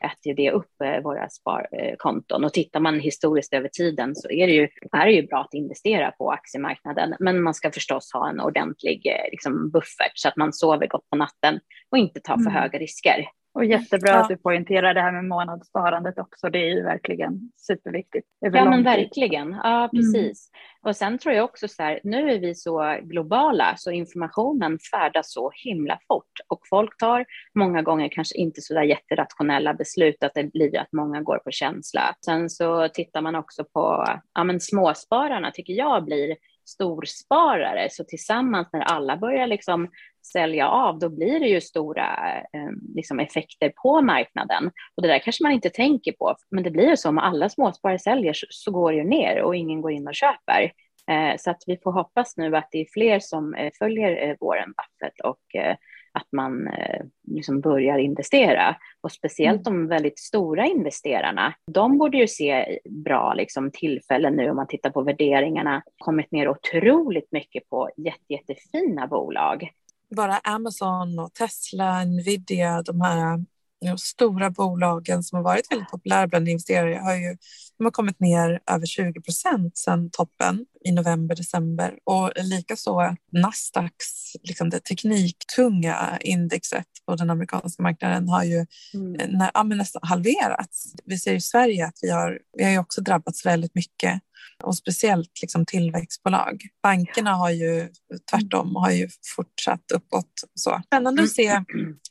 äter 0.04 0.34
det 0.36 0.52
upp 0.52 0.82
eh, 0.84 1.02
våra 1.04 1.30
sparkonton. 1.30 2.44
Och 2.44 2.54
tittar 2.54 2.80
man 2.80 3.00
historiskt 3.00 3.54
över 3.54 3.68
tiden 3.68 4.16
så 4.16 4.30
är 4.30 4.48
det 4.48 4.54
ju, 4.54 4.68
är 4.92 5.06
det 5.06 5.12
ju 5.12 5.28
bra 5.28 5.40
att 5.42 5.54
investera 5.54 6.12
på 6.12 6.32
aktiemarknaden. 6.32 7.16
Men 7.20 7.42
man 7.42 7.54
ska 7.54 7.72
förstås 7.72 8.14
ha 8.14 8.30
en 8.30 8.40
ordentlig 8.40 9.08
eh, 9.08 9.32
liksom, 9.32 9.70
buffert 9.72 10.12
så 10.16 10.28
att 10.28 10.36
man 10.38 10.54
sover 10.54 10.88
gott 10.88 11.10
på 11.10 11.16
natten 11.18 11.60
och 11.92 11.98
inte 11.98 12.20
tar 12.20 12.36
för 12.36 12.42
Mm. 12.42 12.54
höga 12.54 12.80
risker. 12.80 13.26
Och 13.54 13.66
jättebra 13.66 14.12
Ja. 14.12 14.22
att 14.22 14.30
du 14.30 14.38
poängterar 14.38 14.94
det 14.94 15.02
här 15.02 15.12
med 15.12 15.26
månadssparandet 15.26 16.20
också. 16.20 16.50
Det 16.50 16.58
är 16.60 16.76
ju 16.76 16.84
verkligen 16.84 17.52
superviktigt. 17.58 18.28
Ja, 18.40 18.50
men 18.66 18.74
tid. 18.74 18.84
verkligen. 18.86 19.52
Ja, 19.64 19.90
precis. 19.94 20.50
Och 20.82 20.96
sen 20.96 21.18
tror 21.18 21.36
jag 21.36 21.46
också 21.46 21.68
så 21.68 21.84
här, 21.84 22.00
nu 22.04 22.32
är 22.32 22.40
vi 22.40 22.56
så 22.56 22.98
globala 23.02 23.74
så 23.78 23.92
informationen 23.92 24.80
färdas 24.92 25.34
så 25.34 25.52
himla 25.64 26.00
fort 26.08 26.32
och 26.48 26.60
folk 26.70 26.98
tar 26.98 27.26
många 27.56 27.82
gånger 27.82 28.10
kanske 28.10 28.38
inte 28.38 28.62
så 28.62 28.74
där 28.74 28.84
jätterationella 28.84 29.74
beslut 29.74 30.24
att 30.24 30.34
det 30.34 30.44
blir 30.44 30.80
att 30.80 30.94
många 30.94 31.22
går 31.22 31.38
på 31.38 31.52
känsla. 31.52 32.16
Sen 32.26 32.50
så 32.50 32.88
tittar 32.88 33.22
man 33.22 33.36
också 33.36 33.64
på, 33.64 34.06
ja 34.34 34.44
men 34.44 34.60
småspararna 34.60 35.52
tycker 35.52 35.74
jag 35.74 36.06
blir 36.06 36.36
storsparare, 36.66 37.88
så 37.92 38.04
tillsammans 38.04 38.70
när 38.74 38.82
alla 38.82 39.18
börjar 39.18 39.48
liksom 39.48 39.90
sälja 40.26 40.70
av, 40.70 41.00
då 41.00 41.10
blir 41.10 41.40
det 41.40 41.48
ju 41.48 41.62
stora 41.62 42.38
eh, 42.38 42.72
liksom 42.96 43.20
effekter 43.20 43.74
på 43.84 44.02
marknaden. 44.02 44.72
Och 44.96 45.02
det 45.02 45.08
där 45.08 45.20
kanske 45.20 45.44
man 45.44 45.52
inte 45.52 45.70
tänker 45.70 46.12
på, 46.12 46.36
men 46.52 46.64
det 46.64 46.72
blir 46.72 46.90
ju 46.90 46.98
så 46.98 47.10
om 47.10 47.18
alla 47.18 47.50
småsparare 47.50 48.00
säljer 48.00 48.34
så, 48.34 48.46
så 48.50 48.72
går 48.72 48.92
det 48.92 48.98
ju 48.98 49.04
ner 49.04 49.42
och 49.42 49.56
ingen 49.56 49.82
går 49.82 49.92
in 49.92 50.08
och 50.08 50.16
köper. 50.16 50.72
Eh, 51.10 51.38
så 51.38 51.52
att 51.52 51.64
vi 51.68 51.78
får 51.84 51.92
hoppas 51.92 52.38
nu 52.38 52.56
att 52.58 52.68
det 52.72 52.82
är 52.82 52.86
fler 52.94 53.20
som 53.20 53.54
eh, 53.54 53.72
följer 53.80 54.30
eh, 54.30 54.36
Warren 54.40 54.74
Buffett 54.78 55.20
och 55.24 55.56
eh, 55.56 55.76
att 56.14 56.28
man 56.32 56.68
eh, 56.68 57.02
liksom 57.28 57.62
börjar 57.62 57.98
investera. 57.98 58.76
Och 59.02 59.12
speciellt 59.12 59.64
de 59.64 59.88
väldigt 59.88 60.20
stora 60.20 60.66
investerarna, 60.66 61.54
de 61.72 61.98
borde 61.98 62.18
ju 62.18 62.28
se 62.28 62.80
bra 62.90 63.34
liksom, 63.34 63.72
tillfällen 63.72 64.34
nu 64.34 64.50
om 64.50 64.56
man 64.56 64.68
tittar 64.68 64.90
på 64.90 65.02
värderingarna. 65.02 65.84
kommit 65.98 66.32
ner 66.32 66.50
otroligt 66.50 67.32
mycket 67.32 67.70
på 67.70 67.90
jätte, 67.98 68.34
jättefina 68.34 69.08
bolag. 69.08 69.70
Bara 70.16 70.40
Amazon 70.44 71.20
och 71.20 71.34
Tesla, 71.34 72.06
Nvidia, 72.06 72.82
de 72.82 73.02
här 73.02 73.46
de 73.82 73.98
stora 73.98 74.50
bolagen 74.50 75.24
som 75.24 75.36
har 75.36 75.44
varit 75.44 75.72
väldigt 75.72 75.90
populära 75.90 76.28
bland 76.28 76.50
investerare 76.50 76.96
har 76.96 77.16
ju 77.16 77.38
de 77.78 77.84
har 77.84 77.92
kommit 77.92 78.20
ner 78.20 78.60
över 78.72 78.86
20 78.86 79.22
procent 79.22 79.78
sedan 79.78 80.10
toppen 80.12 80.66
i 80.86 80.92
november, 80.92 81.36
december 81.36 82.00
och 82.04 82.32
likaså 82.36 83.16
Nasdaqs, 83.32 84.36
liksom 84.44 84.70
det 84.70 84.80
tekniktunga 84.80 86.18
indexet 86.22 86.88
på 87.06 87.16
den 87.16 87.30
amerikanska 87.30 87.84
marknaden 87.84 88.30
har 88.30 88.44
ju 88.44 88.66
Mm. 88.94 89.12
nä, 89.12 89.52
ja, 89.54 89.64
men 89.64 89.78
nästan 89.78 90.02
halverats. 90.06 90.94
Vi 91.06 91.18
ser 91.18 91.34
i 91.34 91.42
Sverige 91.42 91.86
att 91.86 92.00
vi 92.02 92.10
har, 92.10 92.40
vi 92.58 92.64
har 92.64 92.72
ju 92.72 92.80
också 92.80 93.02
drabbats 93.02 93.46
väldigt 93.46 93.76
mycket 93.76 94.22
och 94.64 94.78
speciellt 94.78 95.42
liksom 95.42 95.66
tillväxtbolag. 95.66 96.62
Bankerna 96.84 97.34
har 97.34 97.50
ju 97.50 97.90
tvärtom 98.32 98.76
har 98.76 98.92
ju 98.92 99.10
fortsatt 99.36 99.92
uppåt. 99.94 100.32
Så. 100.56 100.82
Spännande 100.86 101.24
att 101.24 101.32
se 101.32 101.62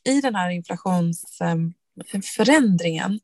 i 0.05 0.21
den 0.21 0.35
här 0.35 0.51
inflationsförändringen 0.51 3.13
eh, 3.13 3.19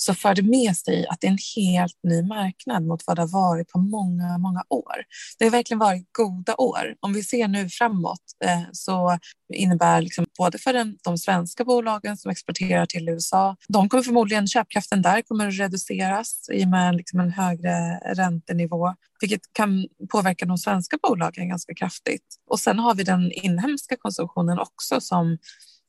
så 0.00 0.14
för 0.14 0.34
det 0.34 0.42
med 0.42 0.76
sig 0.76 1.06
att 1.06 1.20
det 1.20 1.26
är 1.26 1.30
en 1.30 1.38
helt 1.56 1.98
ny 2.02 2.22
marknad 2.22 2.86
mot 2.86 3.02
vad 3.06 3.16
det 3.16 3.22
har 3.22 3.28
varit 3.28 3.68
på 3.68 3.78
många, 3.78 4.38
många 4.38 4.64
år. 4.68 4.96
Det 5.38 5.44
har 5.44 5.50
verkligen 5.50 5.78
varit 5.78 6.08
goda 6.12 6.54
år. 6.54 6.94
Om 7.00 7.12
vi 7.12 7.24
ser 7.24 7.48
nu 7.48 7.68
framåt 7.68 8.22
eh, 8.44 8.62
så 8.72 9.18
innebär 9.54 10.00
liksom 10.00 10.26
både 10.38 10.58
för 10.58 10.72
den, 10.72 10.96
de 11.04 11.18
svenska 11.18 11.64
bolagen 11.64 12.16
som 12.16 12.30
exporterar 12.30 12.86
till 12.86 13.08
USA, 13.08 13.56
de 13.68 13.88
kommer 13.88 14.02
förmodligen, 14.02 14.46
köpkraften 14.46 15.02
där 15.02 15.22
kommer 15.22 15.48
att 15.48 15.58
reduceras 15.58 16.48
i 16.52 16.64
och 16.64 16.68
med 16.68 16.96
liksom 16.96 17.20
en 17.20 17.32
högre 17.32 17.98
räntenivå, 18.14 18.94
vilket 19.20 19.40
kan 19.52 19.86
påverka 20.12 20.46
de 20.46 20.58
svenska 20.58 20.98
bolagen 21.02 21.48
ganska 21.48 21.74
kraftigt. 21.74 22.26
Och 22.50 22.60
sen 22.60 22.78
har 22.78 22.94
vi 22.94 23.02
den 23.02 23.32
inhemska 23.32 23.96
konsumtionen 23.96 24.58
också 24.58 25.00
som 25.00 25.38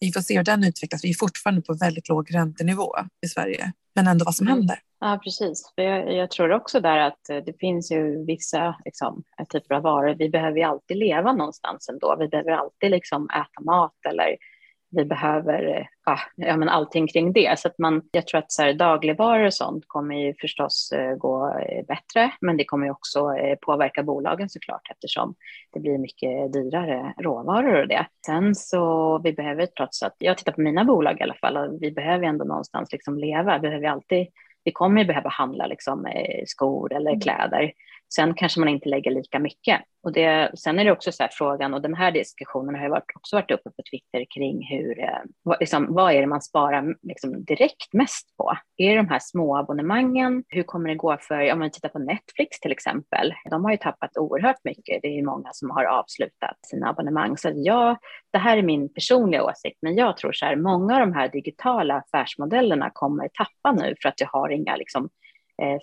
vi 0.02 0.12
får 0.12 0.22
se 0.22 0.38
hur 0.38 0.44
den 0.44 0.64
utvecklas. 0.64 1.04
Vi 1.04 1.10
är 1.10 1.14
fortfarande 1.14 1.62
på 1.62 1.74
väldigt 1.74 2.10
låg 2.10 2.36
räntenivå 2.36 2.96
i 3.26 3.28
Sverige, 3.28 3.72
men 3.96 4.08
ändå 4.08 4.26
vad 4.26 4.36
som 4.36 4.48
Mm. 4.48 4.58
händer. 4.60 4.80
Ja, 5.00 5.20
precis. 5.24 5.74
Jag, 5.76 6.14
jag 6.14 6.32
tror 6.32 6.52
också 6.52 6.80
där 6.80 6.98
att 6.98 7.30
eh, 7.30 7.38
det 7.38 7.54
finns 7.60 7.92
ju 7.92 8.26
vissa 8.26 8.76
liksom, 8.86 9.24
typer 9.50 9.76
av 9.76 9.82
varor. 9.84 10.16
Vi 10.20 10.30
behöver 10.30 10.58
ju 10.58 10.64
alltid 10.64 10.98
leva 10.98 11.34
någonstans 11.34 11.90
ändå. 11.90 12.16
Vi 12.20 12.28
behöver 12.28 12.52
alltid 12.52 12.92
liksom 12.92 13.30
äta 13.30 13.62
mat 13.66 13.96
eller 14.10 14.36
vi 14.92 15.06
behöver 15.06 15.78
eh, 15.78 15.86
ja, 16.06 16.20
ja, 16.36 16.58
men 16.58 16.70
allting 16.70 17.08
kring 17.08 17.34
det. 17.34 17.60
Så 17.60 17.68
att 17.68 17.78
man, 17.80 18.02
jag 18.12 18.28
tror 18.28 18.40
att 18.40 18.52
så 18.52 18.62
här, 18.62 18.74
dagligvaror 18.74 19.46
och 19.46 19.54
sånt 19.54 19.84
kommer 19.88 20.16
ju 20.16 20.34
förstås 20.42 20.92
eh, 20.92 21.16
gå 21.16 21.48
eh, 21.60 21.86
bättre, 21.86 22.32
men 22.42 22.58
det 22.58 22.66
kommer 22.66 22.86
ju 22.86 22.92
också 22.92 23.36
påverka 23.62 24.04
bolagen 24.04 24.50
såklart 24.50 24.92
eftersom 24.92 25.36
det 25.74 25.80
blir 25.80 25.98
mycket 25.98 26.54
dyrare 26.54 27.14
råvaror 27.20 27.82
och 27.82 27.88
det. 27.88 28.06
Sen 28.26 28.56
så 28.56 29.18
vi 29.24 29.34
behöver 29.34 29.66
trots 29.66 30.04
att, 30.04 30.16
jag 30.18 30.38
tittar 30.38 30.52
på 30.52 30.62
mina 30.62 30.86
bolag 30.86 31.20
i 31.20 31.24
alla 31.24 31.34
fall, 31.34 31.58
och 31.58 31.84
vi 31.84 31.92
behöver 31.92 32.26
ändå 32.26 32.46
någonstans 32.46 32.92
liksom 32.92 33.18
leva. 33.18 33.58
Vi 33.58 33.62
behöver 33.62 33.88
alltid 33.88 34.28
vi 34.64 34.72
kommer 34.72 35.02
ju 35.02 35.08
behöva 35.08 35.30
handla 35.30 35.66
liksom, 35.68 36.08
skor 36.46 36.94
eller 36.94 37.12
Mm. 37.12 37.20
kläder. 37.20 37.72
Sen 38.16 38.34
kanske 38.34 38.60
man 38.60 38.70
inte 38.70 38.90
lägger 38.90 39.12
lika 39.12 39.40
mycket. 39.40 39.82
Och 40.04 40.12
det, 40.12 40.52
sen 40.60 40.80
är 40.80 40.86
det 40.86 40.92
också 40.92 41.12
så 41.12 41.24
här 41.24 41.30
frågan, 41.34 41.74
och 41.74 41.82
den 41.82 41.94
här 41.94 42.12
diskussionen 42.12 42.76
har 42.76 42.84
ju 42.84 42.90
varit, 42.90 43.12
också 43.16 43.36
varit 43.36 43.52
uppe 43.52 43.70
på 43.70 43.82
Twitter 43.92 44.26
kring 44.36 44.68
hur, 44.68 45.00
eh, 45.00 45.22
vad, 45.44 45.58
liksom, 45.60 45.88
vad 45.90 46.14
är 46.14 46.22
det 46.22 46.28
man 46.28 46.42
sparar 46.42 46.96
liksom, 47.02 47.44
direkt 47.46 47.94
mest 47.94 48.38
på? 48.38 48.54
Är 48.78 48.90
det 48.90 48.96
de 48.96 49.10
här 49.10 49.20
små 49.22 49.58
abonnemangen? 49.58 50.44
Hur 50.48 50.64
kommer 50.64 50.90
det 50.90 50.96
gå 50.96 51.18
för, 51.18 51.54
om 51.54 51.60
man 51.60 51.72
tittar 51.72 51.90
på 51.90 52.00
Netflix 52.00 52.60
till 52.60 52.72
exempel, 52.72 53.34
de 53.50 53.64
har 53.64 53.72
ju 53.72 53.78
tappat 53.78 54.18
oerhört 54.18 54.64
mycket. 54.64 55.02
Det 55.02 55.08
är 55.08 55.16
ju 55.16 55.26
många 55.26 55.50
som 55.54 55.70
har 55.70 55.84
avslutat 55.84 56.58
sina 56.68 56.90
abonnemang. 56.90 57.38
Så 57.38 57.52
ja, 57.56 57.98
det 58.32 58.38
här 58.38 58.58
är 58.58 58.64
min 58.64 58.94
personliga 58.94 59.44
åsikt, 59.44 59.78
men 59.82 59.96
jag 59.96 60.18
tror 60.18 60.32
så 60.32 60.46
här, 60.46 60.56
många 60.56 60.94
av 60.94 61.00
de 61.00 61.14
här 61.14 61.30
digitala 61.30 61.96
affärsmodellerna 61.96 62.92
kommer 62.94 63.28
tappa 63.28 63.72
nu 63.72 63.96
för 64.02 64.10
att 64.10 64.22
jag 64.22 64.28
har 64.28 64.50
inga 64.50 64.76
liksom, 64.76 65.10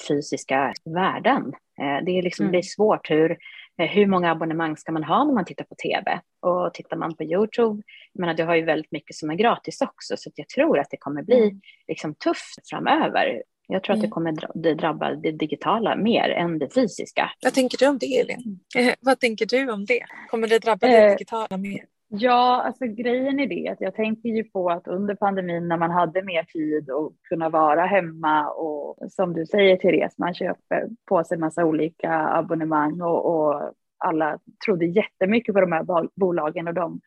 fysiska 0.09 0.73
värden. 0.85 1.53
Eh, 1.81 2.05
det 2.05 2.19
är, 2.19 2.23
liksom, 2.23 2.45
mm. 2.45 2.53
det 2.53 2.59
är 2.59 2.63
svårt. 2.63 3.11
Hur, 3.11 3.31
eh, 3.79 3.87
hur 3.87 4.07
många 4.07 4.31
abonnemang 4.31 4.77
ska 4.77 4.93
man 4.93 5.05
ha 5.05 5.25
när 5.25 5.35
man 5.35 5.45
tittar 5.45 5.65
på 5.65 5.75
tv? 5.75 6.21
Och 6.41 6.75
tittar 6.75 6.97
man 6.97 7.17
på 7.17 7.25
Youtube, 7.25 7.83
jag 8.13 8.21
menar, 8.21 8.35
du 8.35 8.45
har 8.45 8.55
ju 8.55 8.63
väldigt 8.63 8.93
mycket 8.93 9.17
som 9.17 9.31
är 9.31 9.35
gratis 9.35 9.81
också, 9.81 10.17
så 10.17 10.31
jag 10.35 10.49
tror 10.49 10.79
att 10.79 10.91
det 10.91 10.97
kommer 10.97 11.23
bli 11.23 11.43
mm. 11.43 11.61
liksom, 11.89 12.15
tufft 12.15 12.69
framöver. 12.71 13.43
Jag 13.69 13.83
tror 13.83 13.95
mm. 13.95 13.99
att 13.99 14.03
det 14.03 14.27
mm. 14.27 14.39
kommer 14.39 14.75
drabba 14.75 15.11
det 15.15 15.33
digitala 15.33 15.97
mer 15.97 16.29
än 16.29 16.59
det 16.59 16.75
fysiska. 16.75 17.31
Vad 17.43 17.55
tänker 17.55 17.79
du 17.79 17.87
om 17.87 17.99
det, 17.99 18.21
Elin? 18.21 18.61
Eh, 18.77 18.95
vad 19.01 19.21
tänker 19.21 19.47
du 19.47 19.73
om 19.73 19.85
det? 19.85 20.05
Kommer 20.31 20.49
det 20.49 20.59
drabba 20.59 20.87
det 20.87 21.09
digitala 21.09 21.57
mer? 21.57 21.85
Ja, 22.11 22.63
alltså 22.63 22.87
grejen 22.87 23.41
är 23.41 23.47
det 23.47 23.69
att 23.69 23.81
jag 23.81 23.95
tänker 23.95 24.29
ju 24.29 24.45
på 24.45 24.71
att 24.71 24.89
under 24.89 25.15
pandemin 25.15 25.69
när 25.69 25.77
man 25.77 25.91
hade 25.91 26.23
mer 26.23 26.43
tid 26.43 26.91
och 26.91 27.13
kunna 27.23 27.49
vara 27.49 27.87
hemma 27.87 28.51
och 28.51 29.13
som 29.13 29.33
du 29.33 29.47
säger 29.47 29.77
Therese, 29.77 30.19
man 30.19 30.35
köper 30.35 30.89
på 31.05 31.25
sig 31.25 31.39
massa 31.39 31.65
olika 31.65 32.13
abonnemang 32.13 33.01
och, 33.01 33.27
och 33.27 33.73
alla 33.99 34.39
trodde 34.65 34.87
jättemycket 34.87 35.55
på 35.55 35.61
de 35.61 35.73
här 35.73 36.09
bolagen 36.15 36.69
och 36.69 36.75
de 36.75 37.01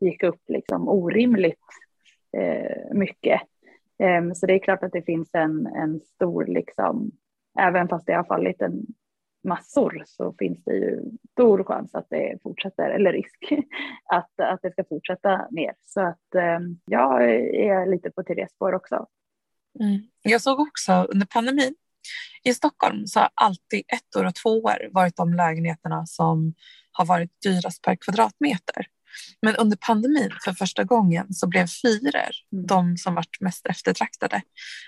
gick 0.00 0.22
upp 0.22 0.40
liksom 0.48 0.88
orimligt 0.88 1.64
eh, 2.36 2.94
mycket. 2.94 3.40
Eh, 3.98 4.32
så 4.34 4.46
det 4.46 4.54
är 4.54 4.58
klart 4.58 4.82
att 4.82 4.92
det 4.92 5.02
finns 5.02 5.30
en, 5.34 5.66
en 5.66 6.00
stor, 6.00 6.44
liksom, 6.44 7.10
även 7.58 7.88
fast 7.88 8.06
det 8.06 8.14
har 8.14 8.24
fallit 8.24 8.62
en 8.62 8.86
massor 9.46 10.02
så 10.06 10.34
finns 10.38 10.64
det 10.64 10.74
ju 10.74 11.00
stor 11.32 11.64
chans 11.64 11.94
att 11.94 12.06
det 12.10 12.38
fortsätter, 12.42 12.90
eller 12.90 13.12
risk 13.12 13.38
att, 14.12 14.40
att 14.40 14.62
det 14.62 14.70
ska 14.70 14.84
fortsätta 14.84 15.48
ner. 15.50 15.72
Så 15.84 16.00
att 16.00 16.34
eh, 16.34 16.58
jag 16.84 17.30
är 17.54 17.90
lite 17.90 18.10
på 18.10 18.22
Therese 18.22 18.52
spår 18.52 18.74
också. 18.74 19.06
Mm. 19.80 20.00
Jag 20.22 20.40
såg 20.40 20.60
också 20.60 20.92
under 20.92 21.26
pandemin 21.26 21.74
i 22.44 22.54
Stockholm 22.54 23.06
så 23.06 23.20
har 23.20 23.30
alltid 23.34 23.82
ettor 23.88 24.26
och 24.26 24.34
tvåor 24.34 24.92
varit 24.92 25.16
de 25.16 25.34
lägenheterna 25.34 26.06
som 26.06 26.54
har 26.92 27.04
varit 27.04 27.30
dyrast 27.42 27.82
per 27.82 27.96
kvadratmeter. 27.96 28.86
Men 29.42 29.56
under 29.56 29.76
pandemin 29.76 30.30
för 30.44 30.52
första 30.52 30.84
gången 30.84 31.34
så 31.34 31.46
blev 31.46 31.66
fyror 31.66 32.30
mm. 32.52 32.66
de 32.66 32.96
som 32.96 33.14
varit 33.14 33.40
mest 33.40 33.66
eftertraktade. 33.66 34.42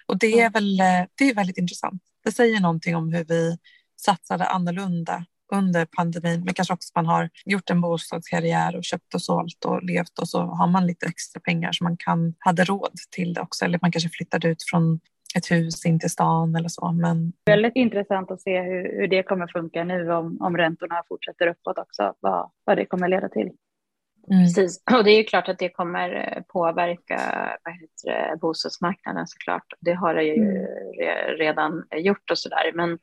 Och 0.07 0.19
det 0.19 0.41
är 0.41 0.51
väl 0.51 0.81
eh, 0.81 1.05
det 1.15 1.25
är 1.25 1.35
väldigt 1.35 1.59
intressant. 1.59 2.03
Det 2.25 2.33
säger 2.33 2.61
någonting 2.61 2.97
om 2.97 3.13
hur 3.13 3.25
vi 3.25 3.59
satsade 4.01 4.45
annorlunda 4.45 5.25
under 5.53 5.87
pandemin, 5.97 6.45
men 6.45 6.55
kanske 6.55 6.75
också 6.75 6.93
man 6.95 7.07
har 7.07 7.31
gjort 7.45 7.71
en 7.71 7.81
bostadskarriär 7.81 8.77
och 8.77 8.85
köpt 8.85 9.15
och 9.15 9.23
sålt 9.23 9.65
och 9.65 9.83
levt 9.83 10.19
och 10.19 10.29
så 10.29 10.41
har 10.41 10.67
man 10.67 10.87
lite 10.87 11.07
extra 11.07 11.41
pengar 11.41 11.73
så 11.73 11.85
man 11.85 11.97
kan 11.97 12.35
hade 12.39 12.65
råd 12.65 12.93
till 13.11 13.35
det 13.35 13.41
också. 13.41 13.65
Eller 13.65 13.79
man 13.83 13.93
kanske 13.93 14.11
flyttade 14.11 14.49
ut 14.49 14.63
från 14.71 15.01
ett 15.37 15.51
hus 15.51 15.87
in 15.87 16.01
till 16.01 16.11
stan 16.11 16.57
eller 16.57 16.69
så. 16.69 16.93
Men... 16.93 17.33
Väldigt 17.47 17.77
intressant 17.77 18.31
att 18.31 18.41
se 18.41 18.63
hur, 18.63 19.01
hur 19.01 19.09
det 19.09 19.23
kommer 19.23 19.47
funka 19.47 19.85
nu 19.85 20.13
om, 20.13 20.39
om 20.41 20.57
räntorna 20.57 21.03
fortsätter 21.09 21.47
uppåt 21.47 21.79
också, 21.79 22.15
vad, 22.21 22.51
vad 22.65 22.77
det 22.77 22.87
kommer 22.87 23.09
leda 23.09 23.29
till. 23.29 23.51
Mm. 24.31 24.45
Precis, 24.45 24.83
och 24.97 25.05
det 25.05 25.11
är 25.11 25.17
ju 25.17 25.25
klart 25.25 25.49
att 25.49 25.59
det 25.59 25.69
kommer 25.69 26.35
eh, 26.37 26.43
påverka 26.43 27.21
vad 27.65 27.75
heter 27.75 28.31
det, 28.31 28.37
bostadsmarknaden 28.41 29.27
såklart. 29.27 29.67
Det 29.81 29.93
har 29.93 30.15
det 30.15 30.23
ju 30.23 30.35
mm. 30.35 30.67
redan 31.39 31.85
gjort 31.97 32.31
och 32.31 32.39
så 32.39 32.49
där. 32.49 32.73
Men 32.75 32.99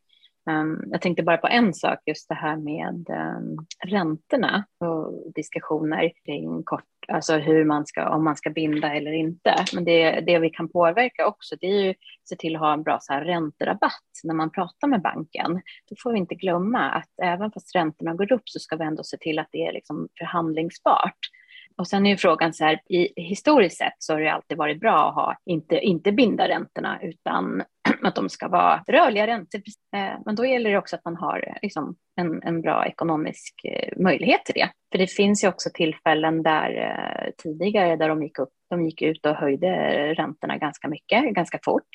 Ehm, 0.49 0.83
jag 0.91 1.01
tänkte 1.01 1.23
bara 1.23 1.37
på 1.37 1.47
en 1.47 1.73
sak, 1.73 1.99
just 2.05 2.29
det 2.29 2.35
här 2.35 2.57
med 2.57 3.09
um, 3.09 3.65
räntorna 3.85 4.65
och 4.79 5.31
diskussioner 5.35 6.11
kring 6.25 6.63
kort, 6.63 6.83
alltså 7.07 7.37
hur 7.37 7.65
man 7.65 7.85
ska, 7.85 8.09
om 8.09 8.23
man 8.23 8.35
ska 8.35 8.49
binda 8.49 8.93
eller 8.93 9.11
inte. 9.11 9.55
Men 9.73 9.85
det, 9.85 10.19
det 10.19 10.39
vi 10.39 10.49
kan 10.49 10.69
påverka 10.69 11.27
också, 11.27 11.55
det 11.61 11.67
är 11.67 11.83
ju 11.83 11.89
att 11.89 12.27
se 12.29 12.35
till 12.35 12.55
att 12.55 12.61
ha 12.61 12.73
en 12.73 12.83
bra 12.83 12.97
så 13.01 13.13
här, 13.13 13.25
ränterabatt 13.25 14.21
när 14.23 14.33
man 14.33 14.51
pratar 14.51 14.87
med 14.87 15.01
banken. 15.01 15.61
Då 15.89 15.95
får 16.03 16.11
vi 16.11 16.17
inte 16.17 16.35
glömma 16.35 16.79
att 16.79 17.19
även 17.23 17.51
fast 17.51 17.75
räntorna 17.75 18.13
går 18.13 18.31
upp 18.31 18.49
så 18.49 18.59
ska 18.59 18.75
vi 18.75 18.85
ändå 18.85 19.03
se 19.03 19.17
till 19.17 19.39
att 19.39 19.49
det 19.51 19.65
är 19.65 19.73
liksom 19.73 20.07
förhandlingsbart. 20.19 21.19
Och 21.77 21.87
sen 21.87 22.05
är 22.05 22.09
ju 22.09 22.17
frågan 22.17 22.53
så 22.53 22.65
här, 22.65 22.81
i, 22.89 23.21
historiskt 23.21 23.77
sett 23.77 23.95
så 23.99 24.13
har 24.13 24.21
det 24.21 24.33
alltid 24.33 24.57
varit 24.57 24.79
bra 24.79 25.09
att 25.09 25.15
ha, 25.15 25.37
inte, 25.45 25.79
inte 25.79 26.11
binda 26.11 26.47
räntorna 26.47 26.99
utan 27.01 27.63
att 28.03 28.15
de 28.15 28.29
ska 28.29 28.47
vara 28.47 28.83
rörliga 28.87 29.27
räntor. 29.27 29.61
Eh, 29.95 30.19
men 30.25 30.35
då 30.35 30.45
gäller 30.45 30.71
det 30.71 30.77
också 30.77 30.95
att 30.95 31.05
man 31.05 31.15
har 31.15 31.57
liksom, 31.61 31.95
en, 32.15 32.43
en 32.43 32.61
bra 32.61 32.85
ekonomisk 32.85 33.53
eh, 33.63 34.03
möjlighet 34.03 34.45
till 34.45 34.53
det. 34.55 34.69
För 34.91 34.97
det 34.97 35.07
finns 35.07 35.43
ju 35.43 35.47
också 35.47 35.69
tillfällen 35.73 36.43
där 36.43 36.77
eh, 36.77 37.31
tidigare 37.37 37.95
där 37.95 38.09
de 38.09 38.23
gick, 38.23 38.39
upp, 38.39 38.53
de 38.69 38.85
gick 38.85 39.01
ut 39.01 39.25
och 39.25 39.35
höjde 39.35 39.67
räntorna 40.13 40.57
ganska 40.57 40.87
mycket, 40.87 41.23
ganska 41.33 41.59
fort. 41.65 41.89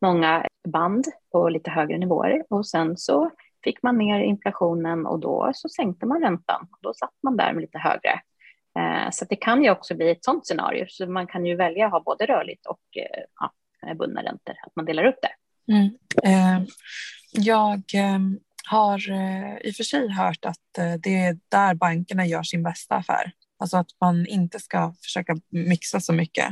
Många 0.00 0.46
band 0.68 1.04
på 1.32 1.48
lite 1.48 1.70
högre 1.70 1.98
nivåer 1.98 2.44
och 2.50 2.66
sen 2.66 2.96
så 2.96 3.30
fick 3.64 3.82
man 3.82 3.98
ner 3.98 4.20
inflationen 4.20 5.06
och 5.06 5.20
då 5.20 5.50
så 5.54 5.68
sänkte 5.68 6.06
man 6.06 6.20
räntan. 6.20 6.68
Då 6.80 6.94
satt 6.94 7.14
man 7.22 7.36
där 7.36 7.52
med 7.52 7.60
lite 7.60 7.78
högre. 7.78 8.20
Eh, 8.78 9.10
så 9.10 9.24
det 9.24 9.36
kan 9.36 9.64
ju 9.64 9.70
också 9.70 9.94
bli 9.94 10.10
ett 10.10 10.24
sådant 10.24 10.46
scenario. 10.46 10.86
Så 10.88 11.06
man 11.06 11.26
kan 11.26 11.46
ju 11.46 11.56
välja 11.56 11.86
att 11.86 11.92
ha 11.92 12.02
både 12.02 12.26
rörligt 12.26 12.66
och 12.66 12.80
eh, 12.96 13.24
ja, 13.40 13.52
eh, 13.86 13.96
bundna 13.96 14.22
räntor, 14.22 14.54
att 14.66 14.76
man 14.76 14.84
delar 14.84 15.04
upp 15.04 15.18
det. 15.22 15.32
Mm. 15.72 15.90
Jag 17.32 17.82
ehm, 17.94 18.38
har 18.70 18.98
i 19.66 19.70
och 19.70 19.74
för 19.74 19.84
sig 19.84 20.08
hört 20.08 20.44
att 20.44 21.00
det 21.02 21.16
är 21.16 21.38
där 21.48 21.74
bankerna 21.74 22.26
gör 22.26 22.42
sin 22.42 22.62
bästa 22.62 22.94
affär. 22.94 23.32
Alltså 23.58 23.76
att 23.76 23.90
man 24.00 24.26
inte 24.26 24.58
ska 24.58 24.94
försöka 25.02 25.36
mixa 25.50 26.00
så 26.00 26.12
mycket. 26.12 26.48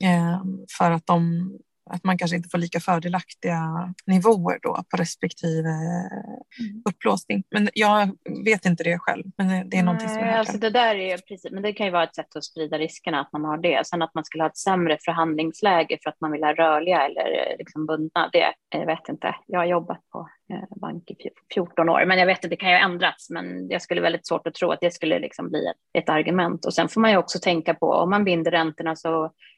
Ehm, 0.00 0.66
för 0.78 0.90
att 0.90 1.06
de 1.06 1.50
att 1.92 2.04
man 2.04 2.18
kanske 2.18 2.36
inte 2.36 2.48
får 2.48 2.58
lika 2.58 2.80
fördelaktiga 2.80 3.94
nivåer 4.06 4.58
då 4.62 4.84
på 4.90 4.96
respektive 4.96 5.68
mm. 5.68 6.82
upplåsning. 6.88 7.44
Men 7.50 7.68
jag 7.74 8.16
vet 8.44 8.66
inte 8.66 8.84
det 8.84 8.98
själv, 8.98 9.24
men 9.36 9.70
det 9.70 9.76
är 9.76 9.82
någonting 9.82 10.08
som 10.08 10.18
jag 10.18 10.34
alltså 10.34 10.58
Det 10.58 10.70
där 10.70 10.94
är 10.94 11.18
precis, 11.18 11.52
men 11.52 11.62
det 11.62 11.72
kan 11.72 11.86
ju 11.86 11.92
vara 11.92 12.04
ett 12.04 12.14
sätt 12.14 12.36
att 12.36 12.44
sprida 12.44 12.78
riskerna 12.78 13.20
att 13.20 13.32
man 13.32 13.44
har 13.44 13.58
det. 13.58 13.86
Sen 13.86 14.02
att 14.02 14.14
man 14.14 14.24
skulle 14.24 14.42
ha 14.42 14.48
ett 14.48 14.56
sämre 14.56 14.98
förhandlingsläge 15.04 15.98
för 16.02 16.10
att 16.10 16.20
man 16.20 16.32
vill 16.32 16.44
ha 16.44 16.52
rörliga 16.52 17.06
eller 17.06 17.56
liksom 17.58 17.86
bundna, 17.86 18.30
det 18.32 18.52
jag 18.68 18.86
vet 18.86 19.08
inte. 19.08 19.34
Jag 19.46 19.60
har 19.60 19.66
jobbat 19.66 20.08
på 20.12 20.28
eh, 20.52 20.78
bank 20.80 21.10
i 21.10 21.16
14 21.54 21.88
år, 21.88 22.04
men 22.06 22.18
jag 22.18 22.26
vet 22.26 22.44
att 22.44 22.50
det 22.50 22.56
kan 22.56 22.70
ju 22.70 22.76
ändras. 22.76 23.26
Men 23.30 23.68
jag 23.68 23.82
skulle 23.82 24.00
väldigt 24.00 24.26
svårt 24.26 24.46
att 24.46 24.54
tro 24.54 24.70
att 24.70 24.80
det 24.80 24.94
skulle 24.94 25.18
liksom 25.18 25.48
bli 25.48 25.66
ett, 25.66 26.02
ett 26.02 26.08
argument. 26.08 26.66
Och 26.66 26.74
sen 26.74 26.88
får 26.88 27.00
man 27.00 27.10
ju 27.10 27.16
också 27.16 27.38
tänka 27.38 27.74
på 27.74 27.86
om 27.86 28.10
man 28.10 28.24
binder 28.24 28.50
räntorna 28.50 28.96
så 28.96 29.24
Eh, 29.24 29.51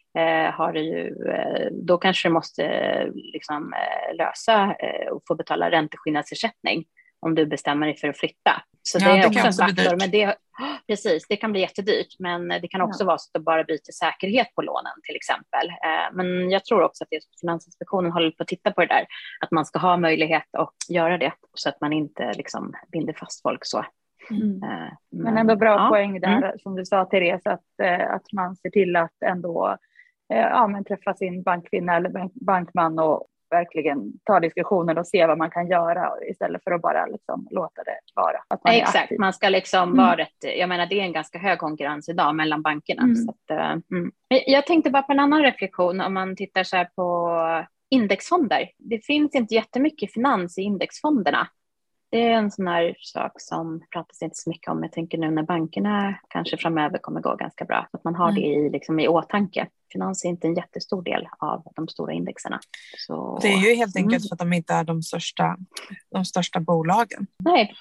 har 0.52 0.72
det 0.72 0.80
ju, 0.80 1.28
eh, 1.28 1.68
då 1.72 1.98
kanske 1.98 2.28
det 2.28 2.32
måste 2.32 2.64
liksom, 3.14 3.72
eh, 3.72 4.16
lösa 4.16 4.76
och 5.10 5.22
få 5.28 5.34
betala 5.34 5.70
ränteskillnadsersättning 5.70 6.84
om 7.20 7.34
du 7.34 7.46
bestämmer 7.46 7.86
dig 7.86 7.96
för 7.96 8.08
att 8.08 8.18
flytta. 8.18 8.62
Så 8.82 8.98
ja, 9.00 9.08
det 9.08 9.18
är 9.18 9.22
det 9.22 9.26
också 9.26 9.46
en 9.46 9.52
faktor. 9.52 9.96
Men 9.96 10.10
det, 10.10 10.34
precis, 10.86 11.26
det 11.28 11.36
kan 11.36 11.52
bli 11.52 11.60
jättedyrt, 11.60 12.18
men 12.18 12.48
det 12.48 12.68
kan 12.68 12.80
också 12.80 13.02
ja. 13.02 13.06
vara 13.06 13.18
så 13.18 13.28
att 13.28 13.40
du 13.40 13.44
bara 13.44 13.64
byter 13.64 13.92
säkerhet 13.92 14.54
på 14.54 14.62
lånen 14.62 14.92
till 15.02 15.16
exempel. 15.16 15.68
Men 16.12 16.50
jag 16.50 16.64
tror 16.64 16.82
också 16.82 17.04
att 17.04 17.10
det, 17.10 17.20
Finansinspektionen 17.40 18.12
håller 18.12 18.30
på 18.30 18.42
att 18.42 18.48
titta 18.48 18.72
på 18.72 18.80
det 18.80 18.86
där, 18.86 19.06
att 19.40 19.50
man 19.50 19.66
ska 19.66 19.78
ha 19.78 19.96
möjlighet 19.96 20.54
att 20.58 20.74
göra 20.88 21.18
det 21.18 21.32
så 21.54 21.68
att 21.68 21.80
man 21.80 21.92
inte 21.92 22.32
liksom 22.32 22.74
binder 22.92 23.12
fast 23.12 23.42
folk 23.42 23.60
så. 23.62 23.84
Mm. 24.30 24.58
Men, 24.58 24.90
men 25.10 25.38
ändå 25.38 25.56
bra 25.56 25.74
ja. 25.74 25.88
poäng 25.88 26.20
där, 26.20 26.36
mm. 26.36 26.58
som 26.58 26.76
du 26.76 26.84
sa 26.84 27.04
Therese, 27.04 27.46
att, 27.46 27.80
att 28.08 28.32
man 28.32 28.56
ser 28.56 28.70
till 28.70 28.96
att 28.96 29.22
ändå 29.24 29.68
Eh, 29.68 29.76
ja, 30.28 30.66
men 30.66 30.84
träffa 30.84 31.14
sin 31.14 31.42
bankkvinna 31.42 31.96
eller 31.96 32.30
bankman 32.44 32.98
och 32.98 33.26
verkligen 33.50 34.12
ta 34.24 34.40
diskussioner 34.40 34.98
och 34.98 35.06
se 35.06 35.26
vad 35.26 35.38
man 35.38 35.50
kan 35.50 35.68
göra 35.68 36.12
istället 36.30 36.64
för 36.64 36.70
att 36.70 36.82
bara 36.82 37.06
liksom 37.06 37.48
låta 37.50 37.82
det 37.84 37.98
vara. 38.14 38.36
Att 38.48 38.64
man 38.64 38.74
Exakt, 38.74 39.18
man 39.18 39.32
ska 39.32 39.48
liksom 39.48 39.82
mm. 39.82 39.96
vara 39.96 40.16
rätt, 40.16 40.58
jag 40.58 40.68
menar 40.68 40.86
det 40.86 41.00
är 41.00 41.04
en 41.04 41.12
ganska 41.12 41.38
hög 41.38 41.58
konkurrens 41.58 42.08
idag 42.08 42.34
mellan 42.34 42.62
bankerna. 42.62 43.02
Mm. 43.02 43.16
Så 43.16 43.30
att, 43.30 43.58
uh, 43.58 43.98
mm. 43.98 44.12
Jag 44.46 44.66
tänkte 44.66 44.90
bara 44.90 45.02
på 45.02 45.12
en 45.12 45.20
annan 45.20 45.42
reflektion 45.42 46.00
om 46.00 46.14
man 46.14 46.36
tittar 46.36 46.64
så 46.64 46.76
här 46.76 46.88
på 46.96 47.38
indexfonder. 47.90 48.70
Det 48.78 48.98
finns 48.98 49.34
inte 49.34 49.54
jättemycket 49.54 50.12
finans 50.12 50.58
i 50.58 50.62
indexfonderna. 50.62 51.48
Det 52.14 52.22
är 52.22 52.30
en 52.30 52.50
sån 52.50 52.66
här 52.66 52.94
sak 52.98 53.32
som 53.36 53.82
pratas 53.92 54.22
inte 54.22 54.36
så 54.36 54.50
mycket 54.50 54.68
om. 54.68 54.82
Jag 54.82 54.92
tänker 54.92 55.18
nu 55.18 55.30
när 55.30 55.42
bankerna 55.42 56.18
kanske 56.28 56.56
framöver 56.56 56.98
kommer 56.98 57.20
gå 57.20 57.36
ganska 57.36 57.64
bra, 57.64 57.88
att 57.92 58.04
man 58.04 58.14
har 58.14 58.28
mm. 58.28 58.42
det 58.42 58.46
i, 58.46 58.70
liksom, 58.70 59.00
i 59.00 59.08
åtanke. 59.08 59.68
Finans 59.92 60.24
är 60.24 60.28
inte 60.28 60.46
en 60.46 60.54
jättestor 60.54 61.02
del 61.02 61.28
av 61.38 61.62
de 61.76 61.88
stora 61.88 62.12
indexerna. 62.12 62.60
Så, 63.06 63.38
det 63.42 63.48
är 63.48 63.70
ju 63.70 63.74
helt 63.74 63.96
enkelt 63.96 64.22
mm. 64.22 64.28
för 64.28 64.34
att 64.34 64.38
de 64.38 64.52
inte 64.52 64.74
är 64.74 64.84
de 64.84 65.02
största, 65.02 65.56
de 66.10 66.24
största 66.24 66.60
bolagen. 66.60 67.26
Nej, 67.44 67.74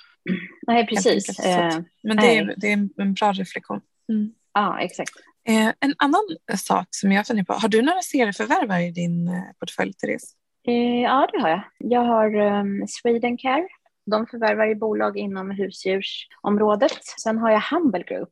Nej 0.68 0.88
precis. 0.88 1.40
Eh, 1.40 1.80
men 2.04 2.18
det 2.18 2.38
är, 2.38 2.54
det 2.58 2.68
är 2.68 2.90
en 2.98 3.14
bra 3.14 3.32
reflektion. 3.32 3.82
Mm. 4.10 4.32
Ja, 4.54 4.80
exakt. 4.80 5.12
Eh, 5.48 5.68
en 5.80 5.94
annan 5.98 6.22
sak 6.58 6.88
som 6.90 7.12
jag 7.12 7.28
funderar 7.28 7.46
på, 7.46 7.54
har 7.54 7.70
du 7.70 7.82
några 7.82 8.02
serieförvärvare 8.02 8.84
i 8.84 8.92
din 8.92 9.28
eh, 9.28 9.44
portfölj, 9.60 9.94
Therese? 9.94 10.36
Eh, 10.68 11.02
ja, 11.02 11.30
det 11.34 11.42
har 11.42 11.50
jag. 11.50 11.62
Jag 11.78 12.02
har 12.02 12.36
um, 12.36 12.88
Swedencare. 12.88 13.68
De 14.06 14.28
förvärvar 14.28 14.68
i 14.68 14.76
bolag 14.76 15.18
inom 15.18 15.52
husdjursområdet. 15.52 17.04
Sen 17.24 17.38
har 17.38 17.52
jag 17.52 17.62
Humble 17.72 18.04
Group 18.04 18.30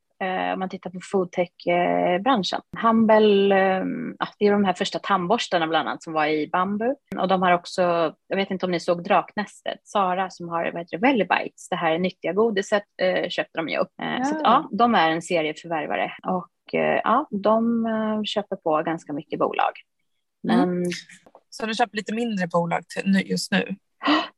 om 0.54 0.60
man 0.60 0.70
tittar 0.70 0.90
på 0.90 1.00
foodtech-branschen. 1.12 2.62
Humble, 2.82 3.56
ja, 4.20 4.28
det 4.40 4.46
är 4.48 4.52
de 4.52 4.66
här 4.66 4.74
första 4.74 5.00
tandborstarna 5.00 5.68
bland 5.68 5.90
annat 5.90 6.04
som 6.04 6.14
var 6.14 6.26
i 6.26 6.48
bambu. 6.48 6.96
Och 7.18 7.28
de 7.28 7.42
har 7.42 7.52
också, 7.52 7.82
jag 8.28 8.36
vet 8.36 8.52
inte 8.52 8.66
om 8.66 8.72
ni 8.72 8.80
såg 8.80 9.04
Draknästet, 9.04 9.80
Sara 9.84 10.30
som 10.30 10.50
har 10.50 10.72
vad 10.72 10.82
heter 10.82 10.98
det, 10.98 11.08
Wellibites, 11.08 11.70
det 11.70 11.76
här 11.76 11.98
nyttiga 11.98 12.34
godiset 12.34 12.84
köpte 13.30 13.58
de 13.58 13.70
ju 13.70 13.78
upp. 13.78 13.92
Ja. 13.96 14.24
Så 14.24 14.36
att, 14.36 14.42
ja, 14.44 14.70
de 14.72 14.96
är 14.96 15.10
en 15.10 15.22
serieförvärvare 15.22 16.12
och 16.28 16.52
ja, 17.04 17.28
de 17.32 17.88
köper 18.26 18.56
på 18.56 18.84
ganska 18.86 19.14
mycket 19.14 19.40
bolag. 19.40 19.72
Men 20.44 20.70
mm. 20.70 20.90
Så 21.50 21.66
du 21.66 21.74
köper 21.74 21.98
lite 21.98 22.16
mindre 22.16 22.48
bolag 22.48 22.84
just 23.26 23.52
nu? 23.52 23.76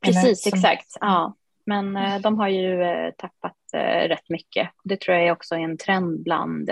Precis, 0.04 0.44
som... 0.44 0.52
exakt. 0.54 0.98
Ja. 1.00 1.36
Men 1.66 1.96
eh, 1.98 2.20
de 2.20 2.40
har 2.40 2.48
ju 2.48 2.84
eh, 2.84 3.12
tappat 3.18 3.58
eh, 3.74 4.08
rätt 4.08 4.30
mycket. 4.30 4.70
Det 4.84 5.02
tror 5.02 5.18
jag 5.18 5.28
är 5.28 5.32
också 5.32 5.56
en 5.56 5.78
trend 5.78 6.24
bland 6.24 6.68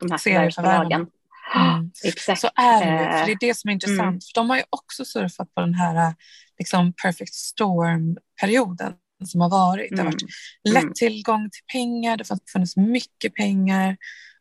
de 0.00 0.10
här 0.10 0.18
förvärvsbolagen. 0.18 1.06
Mm. 1.54 1.90
Exakt. 2.04 2.40
Så 2.40 2.48
är 2.54 2.80
det, 2.80 3.18
för 3.18 3.26
det 3.26 3.32
är 3.32 3.48
det 3.48 3.56
som 3.56 3.68
är 3.68 3.72
intressant. 3.72 4.00
Mm. 4.00 4.20
För 4.20 4.34
de 4.34 4.50
har 4.50 4.56
ju 4.56 4.62
också 4.70 5.04
surfat 5.04 5.54
på 5.54 5.60
den 5.60 5.74
här 5.74 6.14
liksom, 6.58 6.92
perfect 6.92 7.34
storm-perioden 7.34 8.92
som 9.24 9.40
har 9.40 9.50
varit. 9.50 9.90
Det 9.90 9.96
har 9.96 10.04
varit 10.04 10.22
mm. 10.22 10.74
lätt 10.74 10.82
mm. 10.82 10.94
tillgång 10.94 11.50
till 11.50 11.64
pengar, 11.72 12.16
det 12.16 12.28
har 12.28 12.38
funnits 12.52 12.76
mycket 12.76 13.34
pengar 13.34 13.96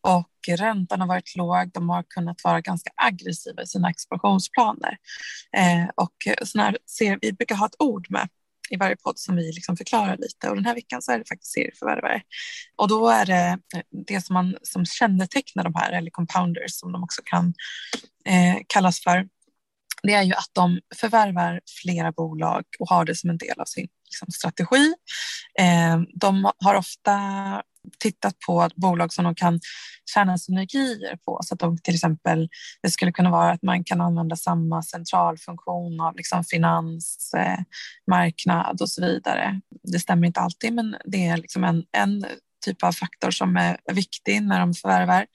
och 0.05 0.57
räntan 0.57 1.01
har 1.01 1.07
varit 1.07 1.35
låg. 1.35 1.71
De 1.73 1.89
har 1.89 2.03
kunnat 2.03 2.43
vara 2.43 2.61
ganska 2.61 2.91
aggressiva 2.95 3.61
i 3.61 3.67
sina 3.67 3.89
expansionsplaner. 3.89 4.97
Eh, 5.57 5.89
och 5.95 6.45
såna 6.47 6.73
ser, 6.97 7.19
vi 7.21 7.33
brukar 7.33 7.55
ha 7.55 7.65
ett 7.65 7.75
ord 7.79 8.07
med 8.09 8.29
i 8.69 8.77
varje 8.77 8.95
podd 8.95 9.19
som 9.19 9.35
vi 9.35 9.51
liksom 9.51 9.77
förklarar 9.77 10.17
lite 10.17 10.49
och 10.49 10.55
den 10.55 10.65
här 10.65 10.75
veckan 10.75 11.01
så 11.01 11.11
är 11.11 11.19
det 11.19 11.27
faktiskt 11.27 11.53
serieförvärvare. 11.53 12.21
Och 12.75 12.87
då 12.87 13.09
är 13.09 13.25
det 13.25 13.59
eh, 13.75 13.81
det 14.07 14.25
som, 14.25 14.33
man, 14.33 14.55
som 14.61 14.85
kännetecknar 14.85 15.63
de 15.63 15.75
här, 15.75 15.91
eller 15.91 16.11
compounders 16.11 16.71
som 16.79 16.91
de 16.91 17.03
också 17.03 17.21
kan 17.25 17.53
eh, 18.25 18.57
kallas 18.67 19.03
för, 19.03 19.27
det 20.03 20.13
är 20.13 20.23
ju 20.23 20.33
att 20.33 20.51
de 20.53 20.79
förvärvar 20.95 21.61
flera 21.81 22.11
bolag 22.11 22.63
och 22.79 22.89
har 22.89 23.05
det 23.05 23.15
som 23.15 23.29
en 23.29 23.37
del 23.37 23.59
av 23.59 23.65
sin 23.65 23.87
liksom, 24.05 24.27
strategi. 24.31 24.93
Eh, 25.59 26.01
de 26.13 26.51
har 26.57 26.75
ofta 26.75 27.21
tittat 27.99 28.39
på 28.39 28.69
bolag 28.75 29.13
som 29.13 29.25
de 29.25 29.35
kan 29.35 29.59
tjäna 30.13 30.37
synergier 30.37 31.17
på 31.25 31.39
så 31.43 31.53
att 31.53 31.59
de 31.59 31.77
till 31.77 31.95
exempel, 31.95 32.49
det 32.83 32.91
skulle 32.91 33.11
kunna 33.11 33.31
vara 33.31 33.51
att 33.51 33.63
man 33.63 33.83
kan 33.83 34.01
använda 34.01 34.35
samma 34.35 34.83
centralfunktion 34.83 35.99
av 35.99 36.15
liksom 36.15 36.43
finans, 36.43 37.33
eh, 37.37 37.59
marknad 38.11 38.81
och 38.81 38.89
så 38.89 39.01
vidare. 39.01 39.61
Det 39.83 39.99
stämmer 39.99 40.27
inte 40.27 40.39
alltid 40.39 40.73
men 40.73 40.95
det 41.05 41.25
är 41.25 41.37
liksom 41.37 41.63
en, 41.63 41.83
en 41.97 42.25
typ 42.65 42.83
av 42.83 42.91
faktor 42.91 43.31
som 43.31 43.57
är 43.57 43.77
viktig 43.93 44.43
när 44.43 44.59
de 44.59 44.73
förvärvar. 44.73 45.25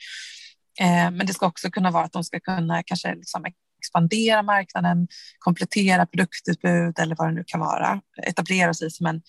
Eh, 0.81 1.11
men 1.11 1.27
det 1.27 1.35
ska 1.35 1.47
också 1.47 1.71
kunna 1.71 1.91
vara 1.91 2.05
att 2.05 2.13
de 2.13 2.25
ska 2.25 2.41
kunna 2.41 2.83
kanske 2.83 3.15
liksom 3.15 3.45
expandera 3.81 4.43
marknaden, 4.43 5.09
komplettera 5.39 6.07
produktutbud 6.07 6.99
eller 6.99 7.17
vad 7.17 7.29
det 7.29 7.35
nu 7.35 7.45
kan 7.47 7.61
vara, 7.61 8.01
etablera 8.23 8.75
sig 8.75 8.91
som 8.91 9.07
en, 9.07 9.23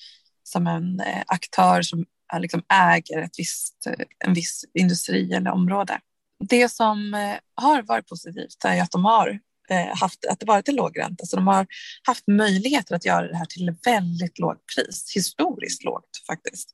som 0.43 0.67
en 0.67 0.99
eh, 0.99 1.23
aktör 1.27 1.81
som 1.81 2.05
Eh, 2.34 2.39
liksom 2.39 2.63
äger 2.74 3.22
ett 3.22 3.39
visst, 3.39 3.88
eh, 3.88 4.06
en 4.26 4.34
viss 4.34 4.65
industri 4.74 5.34
eller 5.34 5.52
område. 5.52 6.00
Det 6.50 6.70
som 6.70 7.13
eh, 7.13 7.36
har 7.56 7.82
varit 7.82 8.08
positivt 8.08 8.65
är 8.65 8.82
att 8.82 8.91
de 8.91 9.06
har 9.06 9.39
haft 9.94 10.26
att 10.26 10.39
det 10.39 10.46
varit 10.46 10.67
en 10.67 10.76
låg 10.76 11.00
ränta, 11.00 11.26
så 11.26 11.36
de 11.36 11.48
har 11.48 11.67
haft 12.08 12.28
möjligheter 12.28 12.96
att 12.96 13.06
göra 13.06 13.28
det 13.28 13.38
här 13.38 13.46
till 13.46 13.76
väldigt 13.86 14.39
lågt 14.39 14.58
pris, 14.76 15.12
historiskt 15.15 15.84
lågt 15.84 16.10
faktiskt. 16.28 16.70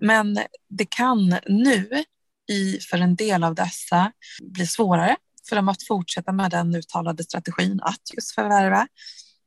Men 0.00 0.38
det 0.68 0.90
kan 0.90 1.36
nu 1.46 2.04
i, 2.50 2.78
för 2.90 2.98
en 2.98 3.16
del 3.16 3.44
av 3.44 3.54
dessa 3.54 4.12
bli 4.42 4.66
svårare 4.66 5.16
för 5.48 5.56
dem 5.56 5.68
att 5.68 5.82
fortsätta 5.82 6.32
med 6.32 6.50
den 6.50 6.74
uttalade 6.74 7.24
strategin 7.24 7.80
att 7.82 8.14
just 8.14 8.34
förvärva. 8.34 8.88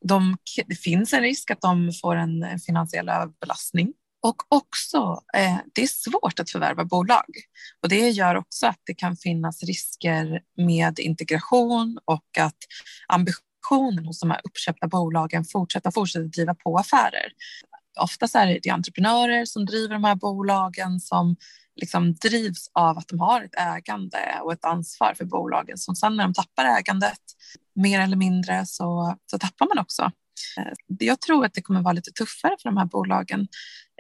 De, 0.06 0.38
det 0.68 0.76
finns 0.76 1.14
en 1.14 1.22
risk 1.22 1.52
att 1.52 1.62
de 1.62 1.92
får 2.02 2.16
en 2.16 2.60
finansiell 2.60 3.10
överbelastning 3.10 3.94
och 4.24 4.44
också, 4.50 5.22
eh, 5.34 5.58
det 5.74 5.84
är 5.84 5.88
svårt 5.88 6.40
att 6.40 6.50
förvärva 6.50 6.86
bolag 6.86 7.26
och 7.84 7.90
det 7.90 8.10
gör 8.10 8.36
också 8.36 8.68
att 8.68 8.82
det 8.86 8.94
kan 8.94 9.16
finnas 9.16 9.64
risker 9.64 10.42
med 10.58 11.00
integration 11.00 12.00
och 12.06 12.38
att 12.40 12.58
ambitionen 13.08 14.06
hos 14.06 14.20
de 14.20 14.32
här 14.32 14.42
uppköpta 14.44 14.88
bolagen 14.88 15.46
fortsätta 15.46 15.92
fortsätta 15.92 16.26
driva 16.26 16.56
på 16.56 16.78
affärer. 16.78 17.32
Oftast 18.00 18.36
är 18.36 18.60
det 18.64 18.70
entreprenörer 18.70 19.46
som 19.46 19.66
driver 19.66 19.94
de 19.94 20.04
här 20.04 20.16
bolagen 20.16 21.00
som 21.00 21.36
liksom 21.76 22.14
drivs 22.14 22.70
av 22.74 22.98
att 22.98 23.08
de 23.08 23.20
har 23.20 23.42
ett 23.42 23.56
ägande 23.56 24.40
och 24.42 24.54
ett 24.54 24.66
ansvar 24.66 25.14
för 25.18 25.26
bolagen. 25.26 25.78
Så 25.78 25.96
sen 25.96 26.18
när 26.18 26.24
de 26.24 26.34
tappar 26.34 26.66
ägandet 26.66 27.22
mer 27.76 28.00
eller 28.00 28.18
mindre 28.18 28.66
så, 28.66 29.18
så 29.26 29.40
tappar 29.40 29.68
man 29.76 29.80
också 29.80 30.12
Eh, 30.58 30.74
jag 31.00 31.22
tror 31.22 31.46
att 31.46 31.54
det 31.54 31.62
kommer 31.62 31.82
vara 31.82 31.94
lite 31.94 32.12
tuffare 32.12 32.56
för 32.62 32.70
de 32.70 32.78
här 32.78 32.86
bolagen 32.86 33.48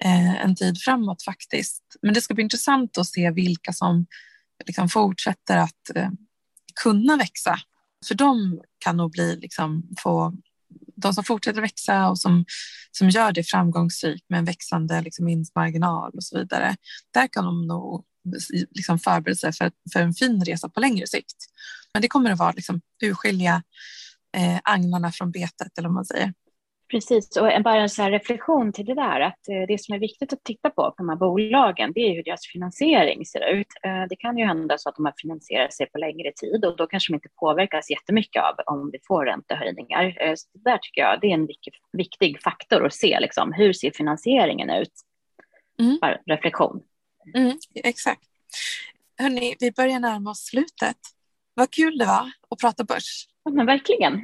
eh, 0.03 0.43
en 0.43 0.55
tid 0.55 0.81
framåt 0.81 1.23
faktiskt. 1.23 1.83
Men 2.01 2.13
det 2.13 2.21
ska 2.21 2.33
bli 2.33 2.43
intressant 2.43 2.97
att 2.97 3.07
se 3.07 3.31
vilka 3.31 3.73
som 3.73 4.05
liksom 4.65 4.89
fortsätter 4.89 5.57
att 5.57 5.95
eh, 5.95 6.09
kunna 6.83 7.17
växa. 7.17 7.59
För 8.07 8.15
de 8.15 8.61
kan 8.79 8.97
nog 8.97 9.11
bli 9.11 9.35
liksom 9.35 9.89
få 9.99 10.33
de 10.95 11.13
som 11.13 11.23
fortsätter 11.23 11.61
växa 11.61 12.09
och 12.09 12.19
som, 12.19 12.45
som 12.91 13.09
gör 13.09 13.31
det 13.31 13.43
framgångsrikt 13.43 14.29
med 14.29 14.39
en 14.39 14.45
växande 14.45 15.01
liksom, 15.01 15.25
vinstmarginal 15.25 16.11
och 16.13 16.23
så 16.23 16.37
vidare. 16.37 16.75
Där 17.13 17.27
kan 17.27 17.45
de 17.45 17.67
nog 17.67 18.05
liksom 18.71 18.99
förbereda 18.99 19.35
sig 19.35 19.53
för, 19.53 19.71
för 19.93 19.99
en 19.99 20.13
fin 20.13 20.45
resa 20.45 20.69
på 20.69 20.79
längre 20.79 21.07
sikt. 21.07 21.37
Men 21.93 22.01
det 22.01 22.07
kommer 22.07 22.31
att 22.31 22.39
vara 22.39 22.51
liksom, 22.51 22.81
urskilja 23.03 23.63
eh, 24.33 24.59
agnarna 24.63 25.11
från 25.11 25.31
betet 25.31 25.77
eller 25.77 25.87
vad 25.87 25.93
man 25.93 26.05
säger. 26.05 26.33
Precis, 26.93 27.37
och 27.37 27.63
bara 27.63 27.81
en 27.81 27.89
sån 27.89 28.11
reflektion 28.11 28.73
till 28.73 28.85
det 28.85 28.93
där, 28.93 29.19
att 29.19 29.49
eh, 29.49 29.67
det 29.67 29.81
som 29.81 29.95
är 29.95 29.99
viktigt 29.99 30.33
att 30.33 30.43
titta 30.43 30.69
på 30.69 30.75
på 30.75 30.93
de 30.97 31.09
här 31.09 31.15
bolagen, 31.15 31.91
det 31.95 31.99
är 31.99 32.15
hur 32.15 32.23
deras 32.23 32.47
finansiering 32.47 33.25
ser 33.25 33.49
ut. 33.49 33.67
Eh, 33.83 34.03
det 34.09 34.15
kan 34.15 34.37
ju 34.37 34.45
hända 34.45 34.77
så 34.77 34.89
att 34.89 34.95
de 34.95 35.05
har 35.05 35.13
finansierat 35.17 35.73
sig 35.73 35.85
på 35.85 35.97
längre 35.97 36.31
tid 36.35 36.65
och 36.65 36.77
då 36.77 36.87
kanske 36.87 37.11
de 37.11 37.15
inte 37.15 37.29
påverkas 37.39 37.89
jättemycket 37.89 38.43
av 38.43 38.73
om 38.73 38.89
vi 38.91 38.99
får 39.07 39.25
räntehöjningar. 39.25 40.17
Eh, 40.21 40.33
så 40.35 40.49
det 40.53 40.69
där 40.69 40.77
tycker 40.77 41.01
jag 41.01 41.21
det 41.21 41.27
är 41.27 41.33
en 41.33 41.47
viktig 41.93 42.41
faktor 42.41 42.85
att 42.85 42.93
se, 42.93 43.19
liksom, 43.19 43.53
hur 43.53 43.73
ser 43.73 43.91
finansieringen 43.91 44.69
ut? 44.69 44.93
Mm. 45.79 45.97
Bara 46.01 46.17
reflektion. 46.25 46.83
Mm, 47.35 47.57
exakt. 47.75 48.23
Hörni, 49.17 49.55
vi 49.59 49.71
börjar 49.71 49.99
närma 49.99 50.31
oss 50.31 50.45
slutet. 50.45 50.97
Vad 51.53 51.71
kul 51.71 51.97
det 51.97 52.05
var 52.05 52.31
att 52.49 52.59
prata 52.61 52.83
börs. 52.83 53.27
Ja, 53.43 53.51
men 53.51 53.65
verkligen. 53.65 54.21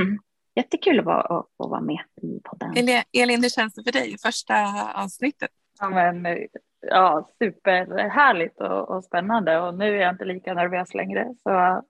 Jättekul 0.56 0.98
att, 0.98 1.04
vara, 1.04 1.20
att 1.20 1.46
få 1.56 1.68
vara 1.68 1.80
med 1.80 1.98
i 2.22 2.40
podden. 2.44 2.88
Elin, 3.12 3.42
hur 3.42 3.50
känns 3.50 3.74
det 3.74 3.84
för 3.84 3.92
dig, 3.92 4.16
första 4.22 4.54
avsnittet? 4.94 5.50
Ja, 5.80 5.90
men, 5.90 6.38
ja 6.80 7.28
superhärligt 7.38 8.60
och, 8.60 8.90
och 8.90 9.04
spännande 9.04 9.60
och 9.60 9.74
nu 9.74 9.96
är 9.96 10.00
jag 10.00 10.14
inte 10.14 10.24
lika 10.24 10.54
nervös 10.54 10.94
längre. 10.94 11.34
Så 11.42 11.50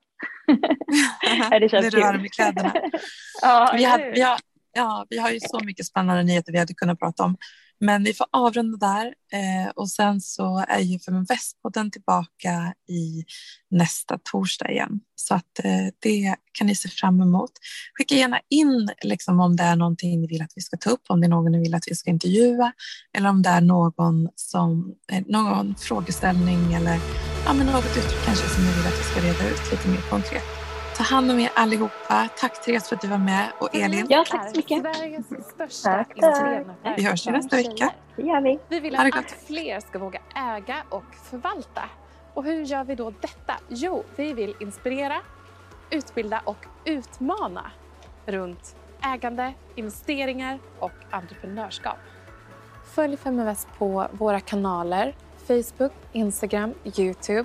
det 1.60 1.68
känns 1.68 1.82
nu 1.82 1.86
är 1.86 1.90
du 1.90 2.00
varm 2.00 2.24
i 2.24 2.28
kläderna. 2.28 2.72
ja, 3.42 3.72
vi, 3.76 3.84
har, 3.84 3.98
vi, 4.14 4.20
har, 4.20 4.38
ja, 4.72 5.06
vi 5.10 5.18
har 5.18 5.30
ju 5.30 5.40
så 5.40 5.60
mycket 5.64 5.86
spännande 5.86 6.22
nyheter 6.22 6.52
vi 6.52 6.58
hade 6.58 6.74
kunnat 6.74 6.98
prata 6.98 7.24
om. 7.24 7.36
Men 7.80 8.04
vi 8.04 8.14
får 8.14 8.26
avrunda 8.30 8.86
där 8.86 9.06
eh, 9.06 9.70
och 9.74 9.90
sen 9.90 10.20
så 10.20 10.64
är 10.68 10.80
ju 10.80 10.98
Feminvestpodden 10.98 11.90
tillbaka 11.90 12.74
i 12.88 13.24
nästa 13.70 14.18
torsdag 14.24 14.70
igen. 14.70 15.00
Så 15.14 15.34
att 15.34 15.64
eh, 15.64 15.86
det 15.98 16.36
kan 16.52 16.66
ni 16.66 16.74
se 16.74 16.88
fram 16.88 17.20
emot. 17.20 17.50
Skicka 17.94 18.14
gärna 18.14 18.40
in 18.48 18.90
liksom, 19.02 19.40
om 19.40 19.56
det 19.56 19.62
är 19.62 19.76
någonting 19.76 20.20
ni 20.20 20.26
vill 20.26 20.42
att 20.42 20.52
vi 20.54 20.62
ska 20.62 20.76
ta 20.76 20.90
upp, 20.90 21.02
om 21.08 21.20
det 21.20 21.26
är 21.26 21.28
någon 21.28 21.52
ni 21.52 21.58
vill 21.58 21.74
att 21.74 21.88
vi 21.88 21.94
ska 21.94 22.10
intervjua 22.10 22.72
eller 23.16 23.28
om 23.28 23.42
det 23.42 23.48
är 23.48 23.60
någon, 23.60 24.28
som, 24.34 24.94
eh, 25.12 25.22
någon 25.26 25.74
frågeställning 25.74 26.74
eller 26.74 26.98
ja, 27.46 27.52
men 27.52 27.66
något 27.66 27.96
uttryck 27.96 28.24
kanske 28.24 28.48
som 28.48 28.64
ni 28.64 28.70
vill 28.70 28.86
att 28.86 29.00
vi 29.00 29.04
ska 29.04 29.20
reda 29.20 29.50
ut 29.50 29.70
lite 29.72 29.88
mer 29.88 30.10
konkret. 30.10 30.69
Ta 31.00 31.04
hand 31.04 31.30
om 31.30 31.38
er 31.38 31.50
allihopa. 31.54 32.28
Tack 32.36 32.64
Therese 32.64 32.88
för 32.88 32.96
att 32.96 33.02
du 33.02 33.08
var 33.08 33.18
med 33.18 33.52
och 33.58 33.74
Elin. 33.74 34.06
Ja, 34.08 34.24
tack 34.28 34.50
så 34.50 34.56
mycket. 34.56 34.96
Sveriges 34.96 35.26
största 35.26 35.90
Tack, 35.90 36.08
tack. 36.08 36.16
investeringsnätverk 36.16 36.98
Vi 36.98 37.02
hörs 37.02 37.26
ju 37.26 37.30
nästa 37.30 37.56
vecka. 37.56 37.92
Det 38.16 38.22
gör 38.22 38.40
vi. 38.40 38.58
Vi 38.68 38.80
vill 38.80 38.96
att 38.96 39.30
fler 39.46 39.80
ska 39.80 39.98
våga 39.98 40.20
äga 40.34 40.82
och 40.88 41.14
förvalta. 41.30 41.82
Och 42.34 42.44
hur 42.44 42.64
gör 42.64 42.84
vi 42.84 42.94
då 42.94 43.12
detta? 43.20 43.54
Jo, 43.68 44.04
vi 44.16 44.32
vill 44.32 44.54
inspirera, 44.60 45.16
utbilda 45.90 46.40
och 46.44 46.66
utmana 46.84 47.70
runt 48.26 48.76
ägande, 49.02 49.54
investeringar 49.74 50.58
och 50.78 50.92
entreprenörskap. 51.10 51.98
Följ 52.94 53.16
Feminvest 53.16 53.68
på 53.78 54.08
våra 54.12 54.40
kanaler 54.40 55.14
Facebook, 55.46 55.92
Instagram, 56.12 56.74
Youtube. 56.98 57.44